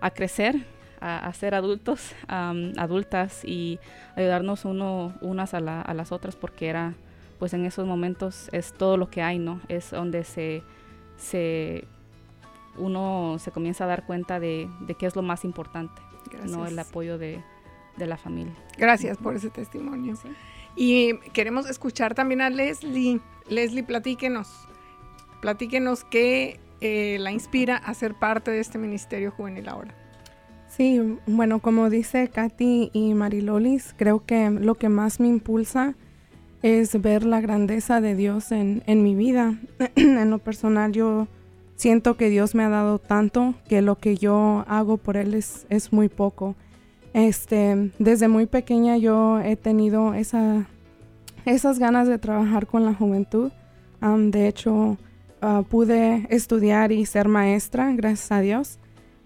[0.00, 0.66] a crecer,
[1.00, 3.78] a, a, ser adultos, um, adultas y
[4.16, 6.94] ayudarnos uno, unas a, la, a, las otras porque era,
[7.38, 9.60] pues en esos momentos es todo lo que hay, ¿no?
[9.68, 10.62] Es donde se,
[11.18, 11.84] se
[12.78, 16.00] uno se comienza a dar cuenta de, de qué es lo más importante,
[16.30, 16.50] Gracias.
[16.50, 16.66] ¿no?
[16.66, 17.42] El apoyo de,
[17.96, 18.54] de, la familia.
[18.78, 20.16] Gracias por ese testimonio.
[20.16, 20.28] ¿Sí?
[20.76, 23.20] Y queremos escuchar también a Leslie.
[23.48, 24.48] Leslie, platíquenos.
[25.40, 29.94] Platíquenos qué eh, la inspira a ser parte de este ministerio juvenil ahora.
[30.68, 35.96] Sí, bueno, como dice Katy y Marilolis, creo que lo que más me impulsa
[36.62, 39.58] es ver la grandeza de Dios en, en mi vida.
[39.96, 41.28] en lo personal, yo
[41.76, 45.66] siento que Dios me ha dado tanto que lo que yo hago por Él es,
[45.70, 46.56] es muy poco.
[47.14, 50.66] Este, desde muy pequeña yo he tenido esa,
[51.46, 53.52] esas ganas de trabajar con la juventud.
[54.02, 54.98] Um, de hecho,
[55.42, 58.78] uh, pude estudiar y ser maestra, gracias a Dios.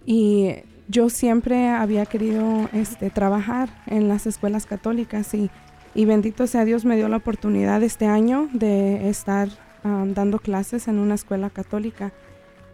[0.05, 0.51] Y
[0.89, 5.51] yo siempre había querido este, trabajar en las escuelas católicas y,
[5.95, 9.49] y, bendito sea Dios me dio la oportunidad este año de estar
[9.85, 12.13] um, dando clases en una escuela católica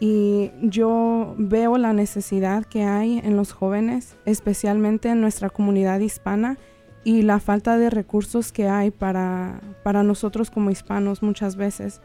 [0.00, 6.56] y yo veo la necesidad que hay en los jóvenes, especialmente en nuestra comunidad hispana
[7.02, 12.00] y la falta de recursos que hay para, para nosotros como hispanos muchas veces.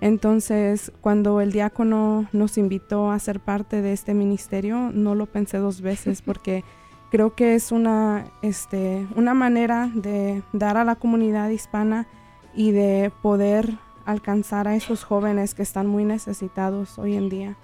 [0.00, 5.58] Entonces, cuando el diácono nos invitó a ser parte de este ministerio, no lo pensé
[5.58, 6.64] dos veces porque
[7.10, 12.06] creo que es una, este, una manera de dar a la comunidad hispana
[12.54, 17.56] y de poder alcanzar a esos jóvenes que están muy necesitados hoy en día.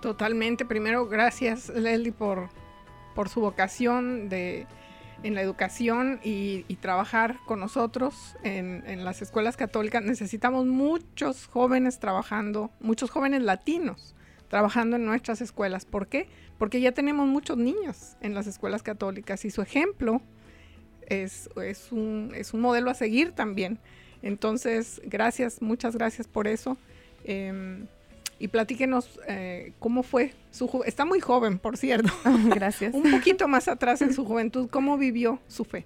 [0.00, 0.64] Totalmente.
[0.64, 2.48] Primero, gracias Leslie por,
[3.14, 4.66] por su vocación de,
[5.22, 10.02] en la educación y, y trabajar con nosotros en, en, las escuelas católicas.
[10.02, 14.14] Necesitamos muchos jóvenes trabajando, muchos jóvenes latinos
[14.54, 15.84] trabajando en nuestras escuelas.
[15.84, 16.28] ¿Por qué?
[16.58, 20.22] Porque ya tenemos muchos niños en las escuelas católicas y su ejemplo
[21.08, 23.80] es, es, un, es un modelo a seguir también.
[24.22, 26.76] Entonces, gracias, muchas gracias por eso.
[27.24, 27.84] Eh,
[28.38, 30.88] y platíquenos eh, cómo fue su juventud.
[30.88, 32.12] Está muy joven, por cierto.
[32.54, 32.94] gracias.
[32.94, 35.84] Un poquito más atrás en su juventud, ¿cómo vivió su fe?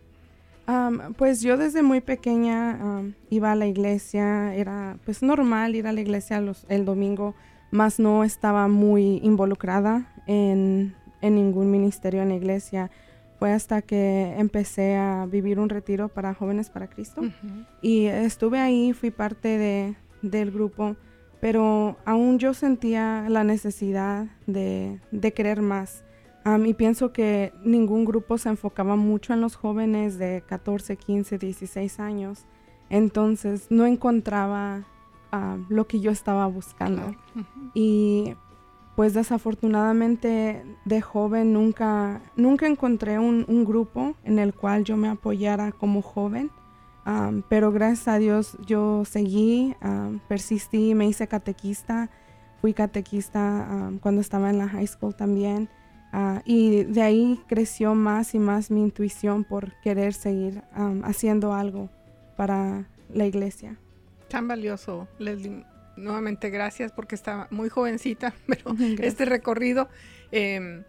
[0.69, 5.87] Um, pues yo desde muy pequeña um, iba a la iglesia, era pues normal ir
[5.87, 7.35] a la iglesia los, el domingo,
[7.71, 12.91] más no estaba muy involucrada en, en ningún ministerio en la iglesia
[13.39, 17.67] fue hasta que empecé a vivir un retiro para jóvenes para Cristo uh -huh.
[17.81, 20.97] y estuve ahí, fui parte de, del grupo,
[21.41, 26.05] pero aún yo sentía la necesidad de, de querer más.
[26.45, 31.39] Um, y pienso que ningún grupo se enfocaba mucho en los jóvenes de 14, 15,
[31.39, 32.47] 16 años,
[32.91, 34.85] entonces no encontraba
[35.33, 37.09] uh, lo que yo estaba buscando.
[37.35, 37.71] Uh -huh.
[37.75, 38.35] Y
[38.99, 45.07] pues desafortunadamente de joven nunca, nunca encontré un, un, grupo en el cual yo me
[45.07, 46.51] apoyara como joven,
[47.07, 52.11] um, pero gracias a Dios yo seguí, um, persistí, me hice catequista,
[52.61, 55.69] fui catequista um, cuando estaba en la high school también,
[56.13, 60.65] uh, y de ahí creció más y más mi intuición por querer seguir
[61.05, 61.89] haciendo algo
[62.37, 63.79] para la iglesia.
[64.29, 65.65] Tan valioso, Leslie
[65.99, 69.01] nuevamente gracias porque está muy jovencita, pero gracias.
[69.01, 69.89] este recorrido
[70.33, 70.83] eh,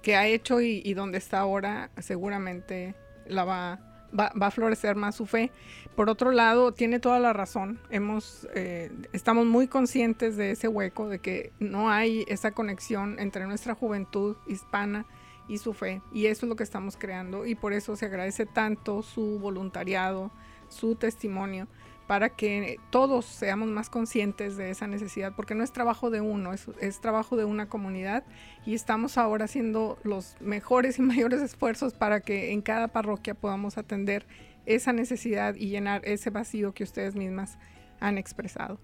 [0.00, 2.94] que ha hecho y, y, donde está ahora seguramente
[3.26, 3.80] la va,
[4.18, 5.50] va, va, a florecer más su fe.
[5.94, 7.78] Por otro lado, tiene toda la razón.
[7.90, 13.46] Hemos, eh, estamos muy conscientes de ese hueco, de que no hay esa conexión entre
[13.46, 15.06] nuestra juventud hispana
[15.48, 16.00] y su fe.
[16.12, 20.32] Y eso es lo que estamos creando y por eso se agradece tanto su voluntariado,
[20.68, 21.68] su testimonio
[22.12, 26.52] para que todos seamos más conscientes de esa necesidad, porque no es trabajo de uno,
[26.52, 28.22] es, trabajo de una comunidad
[28.66, 33.78] y estamos ahora haciendo los mejores y mayores esfuerzos para que en cada parroquia podamos
[33.78, 34.26] atender
[34.66, 37.56] esa necesidad y llenar ese vacío que ustedes mismas
[37.98, 38.78] han expresado.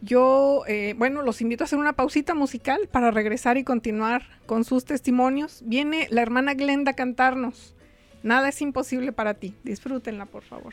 [0.00, 4.62] Yo, eh, bueno, los invito a hacer una pausita musical para regresar y continuar con
[4.62, 5.64] sus testimonios.
[5.66, 7.74] Viene la hermana Glenda a cantarnos.
[8.22, 9.56] Nada es imposible para ti.
[9.64, 10.72] Disfrútenla, por favor.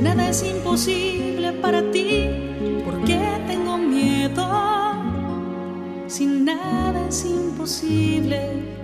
[0.00, 2.28] Nada es imposible para ti,
[2.84, 4.46] ¿por qué tengo miedo?
[6.06, 8.40] Si nada es imposible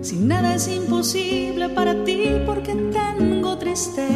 [0.00, 4.15] Si nada es imposible para ti, porque tengo tristeza.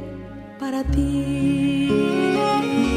[0.61, 2.90] para ti.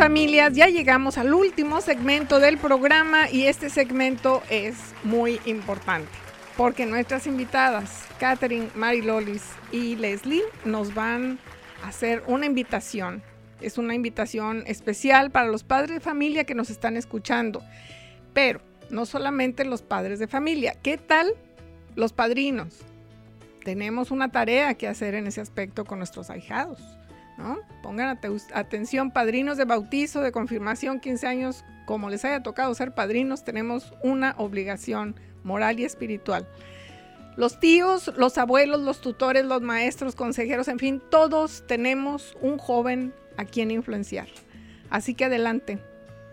[0.00, 6.08] Familias, ya llegamos al último segmento del programa y este segmento es muy importante
[6.56, 11.38] porque nuestras invitadas, Catherine, Mary Lolis y Leslie, nos van
[11.84, 13.22] a hacer una invitación.
[13.60, 17.62] Es una invitación especial para los padres de familia que nos están escuchando.
[18.32, 21.34] Pero no solamente los padres de familia, ¿qué tal
[21.94, 22.78] los padrinos?
[23.66, 26.80] Tenemos una tarea que hacer en ese aspecto con nuestros ahijados
[27.82, 28.18] Pongan
[28.54, 33.94] atención, padrinos de bautizo, de confirmación, 15 años, como les haya tocado ser padrinos, tenemos
[34.02, 36.46] una obligación moral y espiritual.
[37.36, 43.14] Los tíos, los abuelos, los tutores, los maestros, consejeros, en fin, todos tenemos un joven
[43.36, 44.28] a quien influenciar.
[44.90, 45.78] Así que adelante,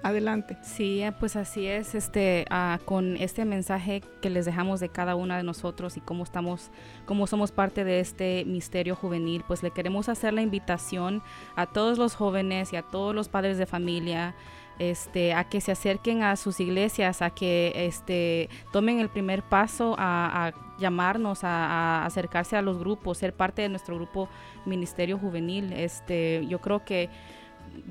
[0.03, 0.57] adelante.
[0.61, 5.15] Sí, eh, pues así es, este, ah, con este mensaje que les dejamos de cada
[5.15, 6.71] una de nosotros y cómo estamos,
[7.05, 11.21] cómo somos parte de este misterio juvenil, pues le queremos hacer la invitación
[11.55, 14.35] a todos los jóvenes y a todos los padres de familia,
[14.79, 19.95] este, a que se acerquen a sus iglesias, a que este, tomen el primer paso
[19.97, 24.29] a, llamarnos, a, acercarse a los grupos, ser parte de nuestro grupo
[24.65, 25.73] Ministerio Juvenil.
[25.73, 27.09] Este, yo creo que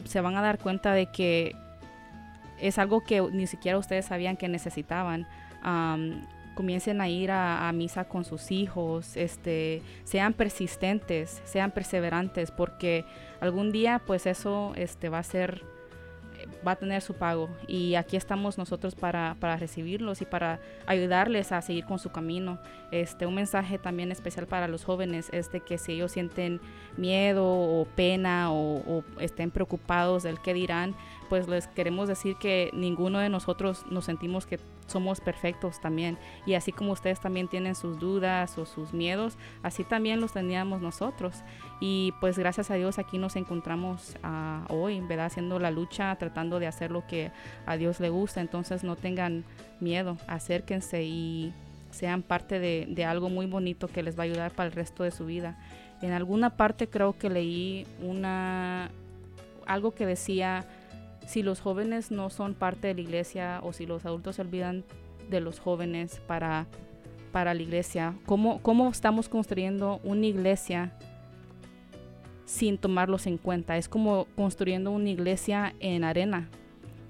[0.04, 1.56] se van a dar cuenta de que
[2.60, 5.26] es algo que ni siquiera ustedes sabían que necesitaban.
[6.54, 13.04] comiencen a ir a, misa con sus hijos, este, sean persistentes, sean perseverantes, porque
[13.40, 15.64] algún día pues eso este, va a ser
[16.66, 21.62] va a tener su pago y aquí estamos nosotros para, recibirlos y para ayudarles a
[21.62, 22.58] seguir con su camino.
[22.90, 26.60] Este, un mensaje también especial para los jóvenes es de que si ellos sienten
[26.96, 30.94] miedo o pena o, o estén preocupados del qué dirán,
[31.28, 36.18] pues les queremos decir que ninguno de nosotros nos sentimos que somos perfectos también.
[36.46, 40.80] Y así como ustedes también tienen sus dudas o sus miedos, así también los teníamos
[40.80, 41.42] nosotros.
[41.80, 45.26] Y pues gracias a Dios aquí nos encontramos uh, hoy, ¿verdad?
[45.26, 47.30] Haciendo la lucha, tratando de hacer lo que
[47.66, 48.40] a Dios le gusta.
[48.40, 49.44] Entonces no tengan
[49.80, 51.52] miedo, acérquense y
[51.90, 55.02] sean parte de, de algo muy bonito que les va a ayudar para el resto
[55.02, 55.58] de su vida.
[56.02, 58.90] En alguna parte creo que leí una
[59.66, 60.64] algo que decía
[61.26, 64.84] si los jóvenes no son parte de la iglesia o si los adultos se olvidan
[65.28, 66.66] de los jóvenes para,
[67.32, 70.92] para la iglesia, ¿cómo, ¿cómo estamos construyendo una iglesia
[72.44, 73.76] sin tomarlos en cuenta?
[73.76, 76.48] Es como construyendo una iglesia en arena.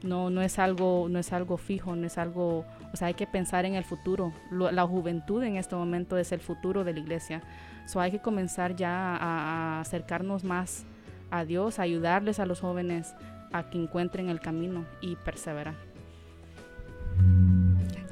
[0.02, 3.26] No, no es algo, no es algo fijo, no es algo, o sea, hay que
[3.26, 4.32] pensar en el futuro.
[4.50, 7.42] la juventud en este momento es el futuro de la iglesia.
[7.86, 10.86] So hay que comenzar ya a, a acercarnos más
[11.30, 13.14] a Dios, a ayudarles a los jóvenes
[13.58, 15.74] a que encuentren el camino y perseverar.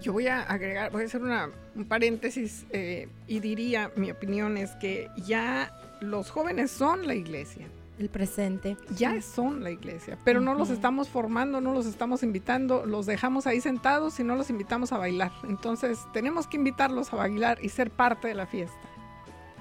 [0.01, 4.59] Yo voy a agregar, voy a hacer una, un paréntesis eh, y diría, mi opinión
[4.59, 7.66] es que ya los jóvenes son la iglesia.
[7.99, 8.76] El presente.
[8.97, 13.47] Ya son la iglesia, pero no los estamos formando, no los estamos invitando, los dejamos
[13.47, 15.30] ahí sentados y no los invitamos a bailar.
[15.45, 18.76] Entonces tenemos que invitarlos a bailar y ser parte de la fiesta.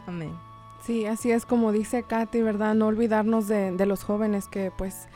[0.07, 0.33] Amén.
[0.81, 2.73] Sí, así es como dice Katy, ¿verdad?
[2.73, 5.07] No olvidarnos de, de los jóvenes que pues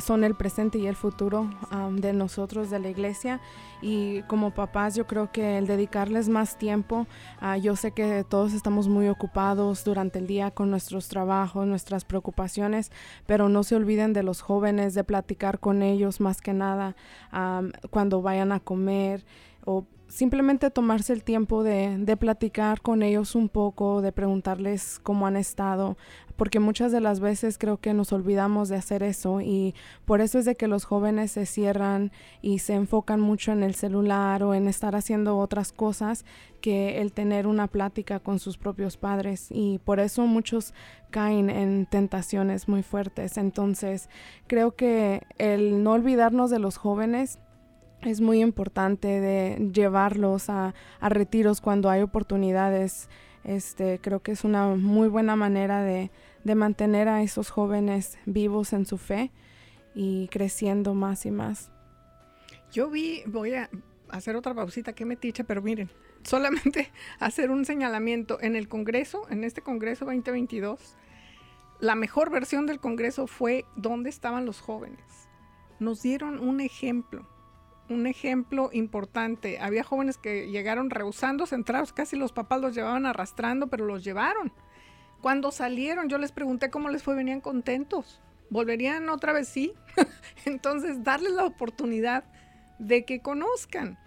[0.00, 1.50] son el presente y el futuro
[1.92, 3.40] de nosotros, de la iglesia.
[3.82, 7.06] Y como papás, yo creo que el dedicarles más tiempo,
[7.40, 12.04] ah, yo sé que todos estamos muy ocupados durante el día con nuestros trabajos, nuestras
[12.04, 12.90] preocupaciones,
[13.26, 16.96] pero no se olviden de los jóvenes, de platicar con ellos más que nada
[17.90, 19.24] cuando vayan a comer
[19.64, 25.36] o simplemente tomarse el tiempo de, platicar con ellos un poco, de preguntarles cómo han
[25.36, 25.96] estado,
[26.36, 29.74] porque muchas de las veces creo que nos olvidamos de hacer eso y
[30.04, 33.74] por eso es de que los jóvenes se cierran y se enfocan mucho en el
[33.74, 36.24] celular o en estar haciendo otras cosas
[36.60, 40.74] que el tener una plática con sus propios padres y por eso muchos
[41.10, 43.36] caen en tentaciones muy fuertes.
[43.36, 44.08] Entonces
[44.46, 47.38] creo que el no olvidarnos de los jóvenes
[48.04, 53.08] es muy importante de llevarlos a, a retiros cuando hay oportunidades
[53.44, 56.10] este, creo que es una muy buena manera de,
[56.54, 59.30] mantener a esos jóvenes vivos en su fe
[59.94, 61.70] y creciendo más y más.
[62.72, 63.70] Yo vi, voy a
[64.08, 65.90] hacer otra pausita que metiche, pero miren,
[66.22, 68.38] solamente hacer un señalamiento.
[68.40, 70.96] En el Congreso, en este Congreso 2022,
[71.80, 75.28] la mejor versión del Congreso fue dónde estaban los jóvenes.
[75.80, 77.26] Nos dieron un ejemplo
[77.88, 79.58] un ejemplo importante.
[79.58, 84.52] Había jóvenes que llegaron rehusando centrados, casi los papás los llevaban arrastrando, pero los llevaron.
[85.20, 88.20] Cuando salieron, yo les pregunté cómo les fue, venían contentos.
[88.50, 89.48] ¿Volverían otra vez?
[89.48, 89.72] Sí.
[90.44, 92.24] Entonces, darles la oportunidad
[92.78, 93.98] de que conozcan.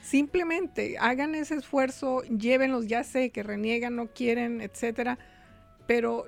[0.00, 5.18] Simplemente hagan ese esfuerzo, llévenlos, ya sé que reniegan, no quieren, etcétera,
[5.86, 6.26] pero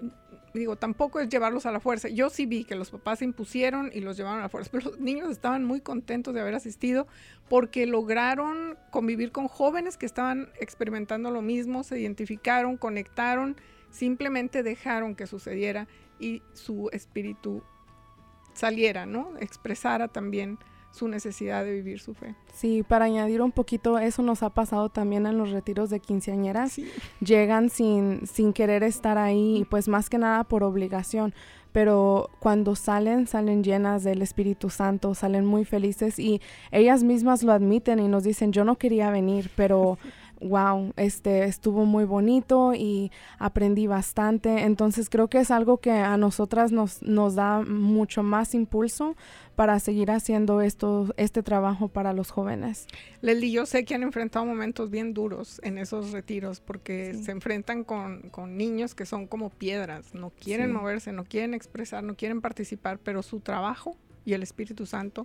[0.60, 2.08] digo, tampoco es llevarlos a la fuerza.
[2.08, 4.90] Yo sí vi que los papás se impusieron y los llevaron a la fuerza, pero
[4.90, 7.06] los niños estaban muy contentos de haber asistido
[7.48, 13.56] porque lograron convivir con jóvenes que estaban experimentando lo mismo, se identificaron, conectaron,
[13.90, 15.86] simplemente dejaron que sucediera
[16.18, 17.62] y su espíritu
[18.52, 19.36] saliera, ¿no?
[19.38, 20.58] Expresara también
[20.96, 22.34] su necesidad de vivir su fe.
[22.52, 26.80] Sí, para añadir un poquito, eso nos ha pasado también en los retiros de quinceañeras.
[27.20, 31.34] Llegan sin, sin querer estar ahí, y pues más que nada por obligación.
[31.72, 36.40] Pero cuando salen, salen llenas del Espíritu Santo, salen muy felices y
[36.70, 39.98] ellas mismas lo admiten y nos dicen, yo no quería venir, pero
[40.40, 44.62] wow, este estuvo muy bonito y aprendí bastante.
[44.62, 49.16] Entonces creo que es algo que a nosotras nos, nos da mucho más impulso
[49.56, 52.86] para seguir haciendo esto, este trabajo para los jóvenes.
[53.22, 57.82] Leslie, yo sé que han enfrentado momentos bien duros en esos retiros porque se enfrentan
[57.82, 62.98] con, niños que son como piedras, no quieren moverse, no quieren expresar, no quieren participar,
[62.98, 65.24] pero su trabajo y el Espíritu Santo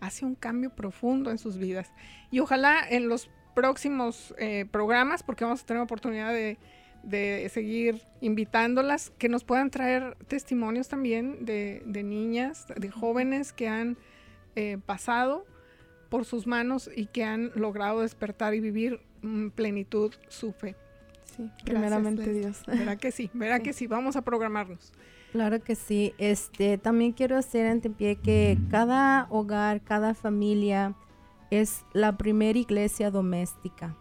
[0.00, 1.90] hace un cambio profundo en sus vidas.
[2.30, 6.58] Y ojalá en los próximos eh, programas, porque vamos a tener oportunidad de,
[7.50, 13.96] seguir invitándolas, que nos puedan traer testimonios también de, niñas, de jóvenes que han
[14.56, 15.46] eh, pasado
[16.08, 20.76] por sus manos y que han logrado despertar y vivir en plenitud su fe.
[21.36, 22.62] Sí, primeramente Dios.
[22.66, 24.92] Verá que sí, verá que sí, vamos a programarnos.
[25.32, 26.12] Claro que sí.
[26.18, 30.94] Este, también quiero hacer pie que cada hogar, cada familia,
[31.50, 33.96] es la primera iglesia doméstica.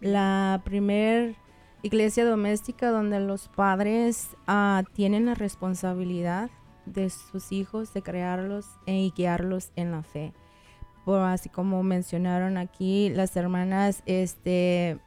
[0.00, 1.34] La primera
[1.82, 6.50] iglesia doméstica donde los padres ah, tienen la responsabilidad
[6.86, 10.32] de sus hijos, de crearlos y guiarlos en la fe.
[11.04, 14.98] Por, así como mencionaron aquí las hermanas, este,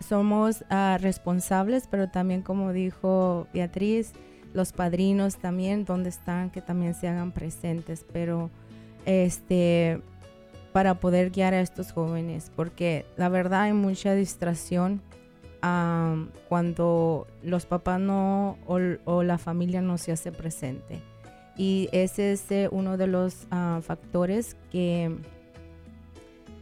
[0.00, 4.12] somos ah, responsables, pero también como dijo Beatriz,
[4.52, 8.50] los padrinos también, donde están, que también se hagan presentes, pero
[9.06, 10.02] este
[10.72, 15.02] para poder guiar a estos jóvenes, porque la verdad hay mucha distracción
[16.48, 21.00] cuando los papás no o, la familia no se hace presente.
[21.56, 25.14] Y ese es eh, uno de los ah, factores que,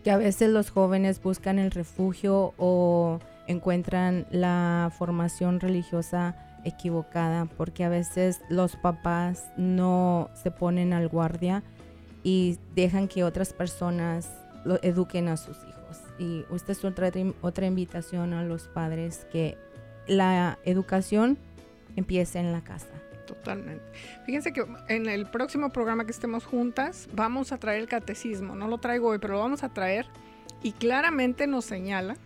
[0.04, 7.84] que a veces los jóvenes buscan el refugio o encuentran la formación religiosa equivocada, porque
[7.84, 11.62] a veces los papás no se ponen al guardia
[12.22, 14.30] y dejan que otras personas
[14.64, 15.98] lo eduquen a sus hijos.
[16.18, 17.10] Y esta es otra,
[17.40, 19.56] otra invitación a los padres que
[20.06, 21.38] la educación
[21.96, 22.88] empiece en la casa.
[23.26, 23.84] Totalmente.
[24.26, 28.56] Fíjense que en el próximo programa que estemos juntas vamos a traer el catecismo.
[28.56, 30.06] No lo traigo hoy, pero lo vamos a traer.
[30.62, 32.16] Y claramente nos señala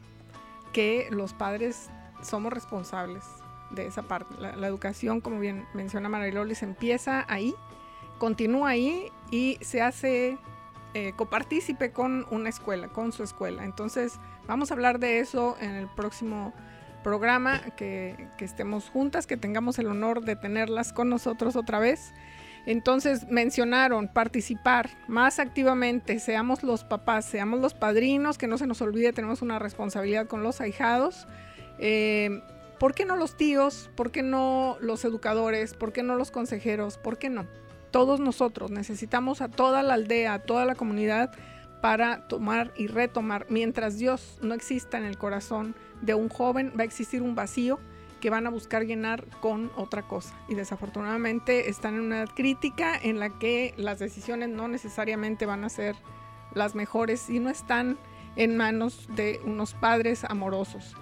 [0.72, 1.90] que los padres
[2.22, 3.22] somos responsables
[3.70, 4.34] de esa parte.
[4.38, 7.55] La, educación, como bien menciona Marilolis, empieza ahí
[8.18, 10.39] continúa ahí y se hace
[10.95, 13.64] eh, copartícipe con una escuela, con su escuela.
[13.64, 16.53] Entonces, vamos a hablar de eso en el próximo
[17.03, 22.12] programa, que, estemos juntas, que tengamos el honor de tenerlas con nosotros otra vez.
[22.66, 28.81] Entonces mencionaron participar más activamente, seamos los papás, seamos los padrinos, que no se nos
[28.81, 31.29] olvide, tenemos una responsabilidad con los ahijados.
[31.79, 32.41] Eh,
[32.81, 33.91] ¿Por qué no los tíos?
[33.97, 35.75] ¿Por qué no los educadores?
[35.75, 36.99] ¿Por qué no los consejeros?
[36.99, 37.47] ¿Por qué no?
[37.95, 41.30] Todos nosotros necesitamos a toda la aldea, a toda la comunidad
[41.80, 43.47] para tomar y retomar.
[43.51, 47.78] Mientras Dios no exista en el corazón de un joven, va a existir un vacío
[48.20, 50.34] que van a buscar llenar con otra cosa.
[50.49, 55.68] Y desafortunadamente están en una crítica en la que las decisiones no necesariamente van a
[55.68, 55.95] ser
[56.53, 57.97] las mejores y no están
[58.34, 60.97] en manos de unos padres amorosos.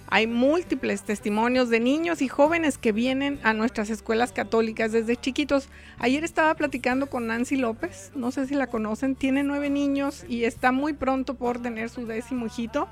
[0.09, 5.69] Hay múltiples testimonios de niños y jóvenes que vienen a nuestras escuelas católicas desde chiquitos.
[5.99, 10.45] Ayer estaba platicando con Nancy López, no sé si la conocen, tiene nueve niños y
[10.45, 12.87] está muy pronto por tener su décimo hijito.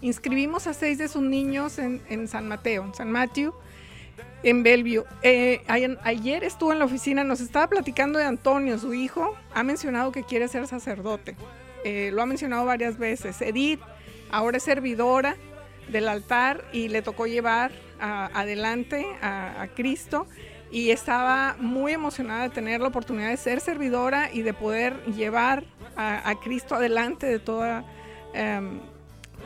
[0.00, 3.54] Inscribimos a seis de sus niños en, San Mateo, en San Mateo,
[4.42, 5.04] en Bellevue.
[5.22, 10.12] Eh, ayer estuvo en la oficina, nos estaba platicando de Antonio, su hijo, ha mencionado
[10.12, 11.36] que quiere ser sacerdote.
[11.84, 13.40] Eh, lo ha mencionado varias veces.
[13.42, 13.80] Edith,
[14.30, 15.36] ahora es servidora
[15.90, 20.26] del altar y le tocó llevar adelante a, Cristo
[20.70, 25.64] y estaba muy emocionada de tener la oportunidad de ser servidora y de poder llevar
[25.96, 27.84] a, Cristo adelante de toda,
[28.34, 28.80] em,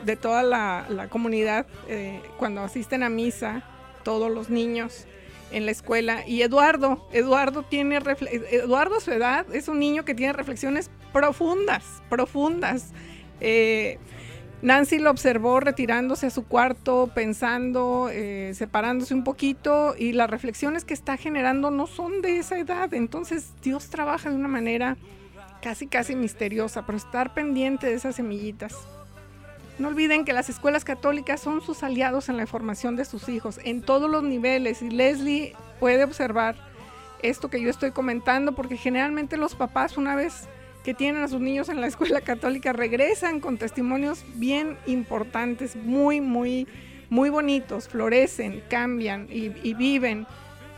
[0.05, 3.63] de toda la, comunidad eh, cuando asisten a misa,
[4.03, 5.07] todos los niños
[5.51, 6.27] en la escuela.
[6.27, 7.99] Y Eduardo, Eduardo tiene,
[8.51, 12.91] Eduardo su edad es un niño que tiene reflexiones profundas, profundas.
[13.39, 13.97] Eh,
[14.63, 20.85] Nancy lo observó retirándose a su cuarto, pensando, eh, separándose un poquito y las reflexiones
[20.85, 22.93] que está generando no son de esa edad.
[22.93, 24.95] Entonces Dios trabaja de una manera
[25.61, 28.73] casi, casi misteriosa, pero estar pendiente de esas semillitas.
[29.79, 33.59] No olviden que las escuelas católicas son sus aliados en la formación de sus hijos
[33.65, 36.55] en todos los niveles y Leslie puede observar
[37.21, 40.47] esto que yo estoy comentando porque generalmente los papás una vez
[40.83, 46.19] que tienen a sus niños en la escuela católica regresan con testimonios bien importantes, muy,
[46.19, 46.67] muy,
[47.09, 50.27] muy bonitos, florecen, cambian y, viven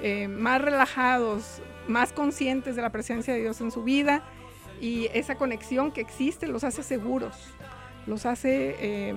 [0.01, 4.23] eh, más relajados, más conscientes de la presencia de Dios en su vida
[4.79, 7.35] y esa conexión que existe los hace seguros,
[8.05, 9.15] los hace eh,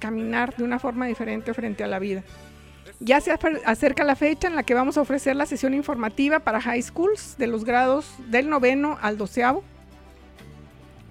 [0.00, 2.22] caminar de una forma diferente frente a la vida.
[3.00, 6.60] Ya se acerca la fecha en la que vamos a ofrecer la sesión informativa para
[6.60, 9.64] high schools de los grados del noveno al doceavo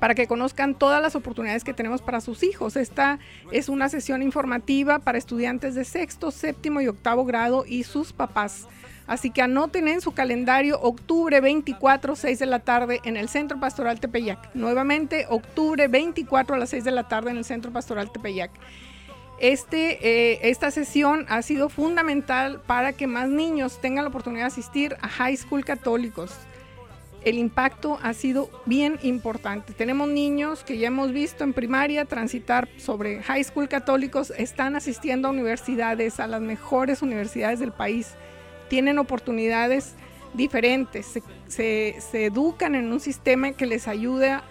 [0.04, 2.76] para que conozcan todas las oportunidades que tenemos para sus hijos.
[2.76, 3.20] Esta
[3.54, 8.68] es una sesión informativa para estudiantes de sexto, séptimo y octavo grado y sus papás.
[9.08, 13.62] Así que anoten en su calendario octubre 24, 6 de la tarde en el Centro
[13.62, 14.54] Pastoral Tepeyac.
[14.54, 18.52] Nuevamente, octubre 24 a las 6 de la tarde en el Centro Pastoral Tepeyac.
[19.40, 24.48] Este, eh, esta sesión ha sido fundamental para que más niños tengan la oportunidad de
[24.48, 26.38] asistir a high school católicos
[27.26, 29.74] el impacto ha sido bien importante.
[29.74, 35.28] Tenemos niños que ya hemos visto en primaria transitar sobre high school católicos, están asistiendo
[35.28, 38.16] a universidades, a las mejores universidades del país,
[38.70, 39.96] tienen oportunidades
[40.34, 44.44] diferentes, se, educan en un sistema que les ayuda,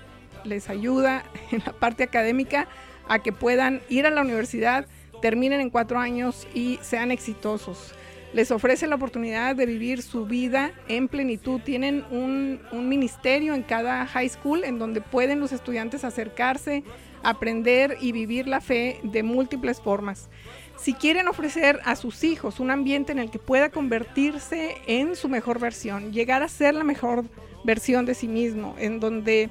[0.45, 2.68] les ayuda en la parte académica
[3.09, 4.87] a que puedan ir a la universidad,
[5.20, 7.95] terminen en cuatro años y sean exitosos
[8.33, 11.61] les ofrece la oportunidad de vivir su vida en plenitud.
[11.61, 16.83] Tienen un, ministerio en cada high school en donde pueden los estudiantes acercarse,
[17.22, 20.30] aprender y vivir la fe de múltiples formas.
[20.78, 25.28] Si quieren ofrecer a sus hijos un ambiente en el que pueda convertirse en su
[25.28, 27.24] mejor versión, llegar a ser la mejor
[27.64, 29.51] versión de sí mismo, en donde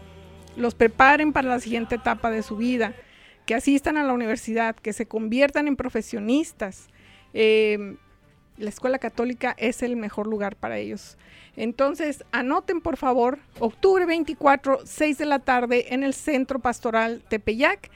[0.57, 2.93] los preparen para la siguiente etapa de su vida,
[3.45, 6.89] que asistan a la universidad, que se conviertan en profesionistas,
[7.33, 7.95] eh,
[8.61, 11.17] la escuela católica es el mejor lugar para ellos.
[11.55, 17.89] Entonces, anoten por favor, octubre 24, 6 de la tarde en el Centro Pastoral Tepeyac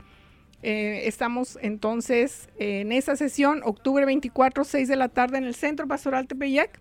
[0.61, 5.88] Eh, estamos entonces en esa sesión, octubre 24, 6 de la tarde en el Centro
[5.88, 6.80] Pastoral Tepeyac.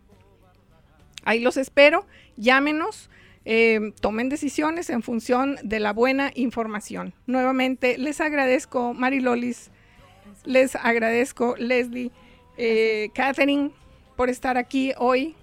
[1.25, 3.09] Ahí los espero, llámenos.
[3.47, 7.15] eh, tomen decisiones en función de la buena información.
[7.27, 9.71] Nuevamente, les agradezco, Marilolis,
[10.45, 12.11] les agradezco, Leslie,
[12.59, 13.71] eh, Catherine,
[14.17, 15.35] por estar aquí hoy.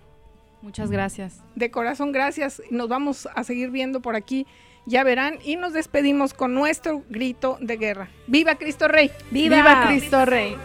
[0.61, 1.43] Muchas gracias.
[1.55, 2.61] De corazón, gracias.
[2.71, 4.47] Nos vamos a seguir viendo por aquí,
[4.85, 8.09] ya verán, y nos despedimos con nuestro grito de guerra.
[8.27, 9.11] ¡Viva Cristo Rey!
[9.31, 10.55] ¡Viva, ¡Viva Cristo Rey!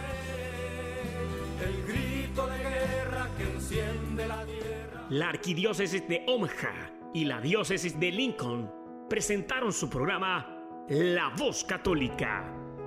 [5.09, 8.71] La arquidiócesis de Omaha y la diócesis de Lincoln
[9.09, 12.49] presentaron su programa La Voz Católica,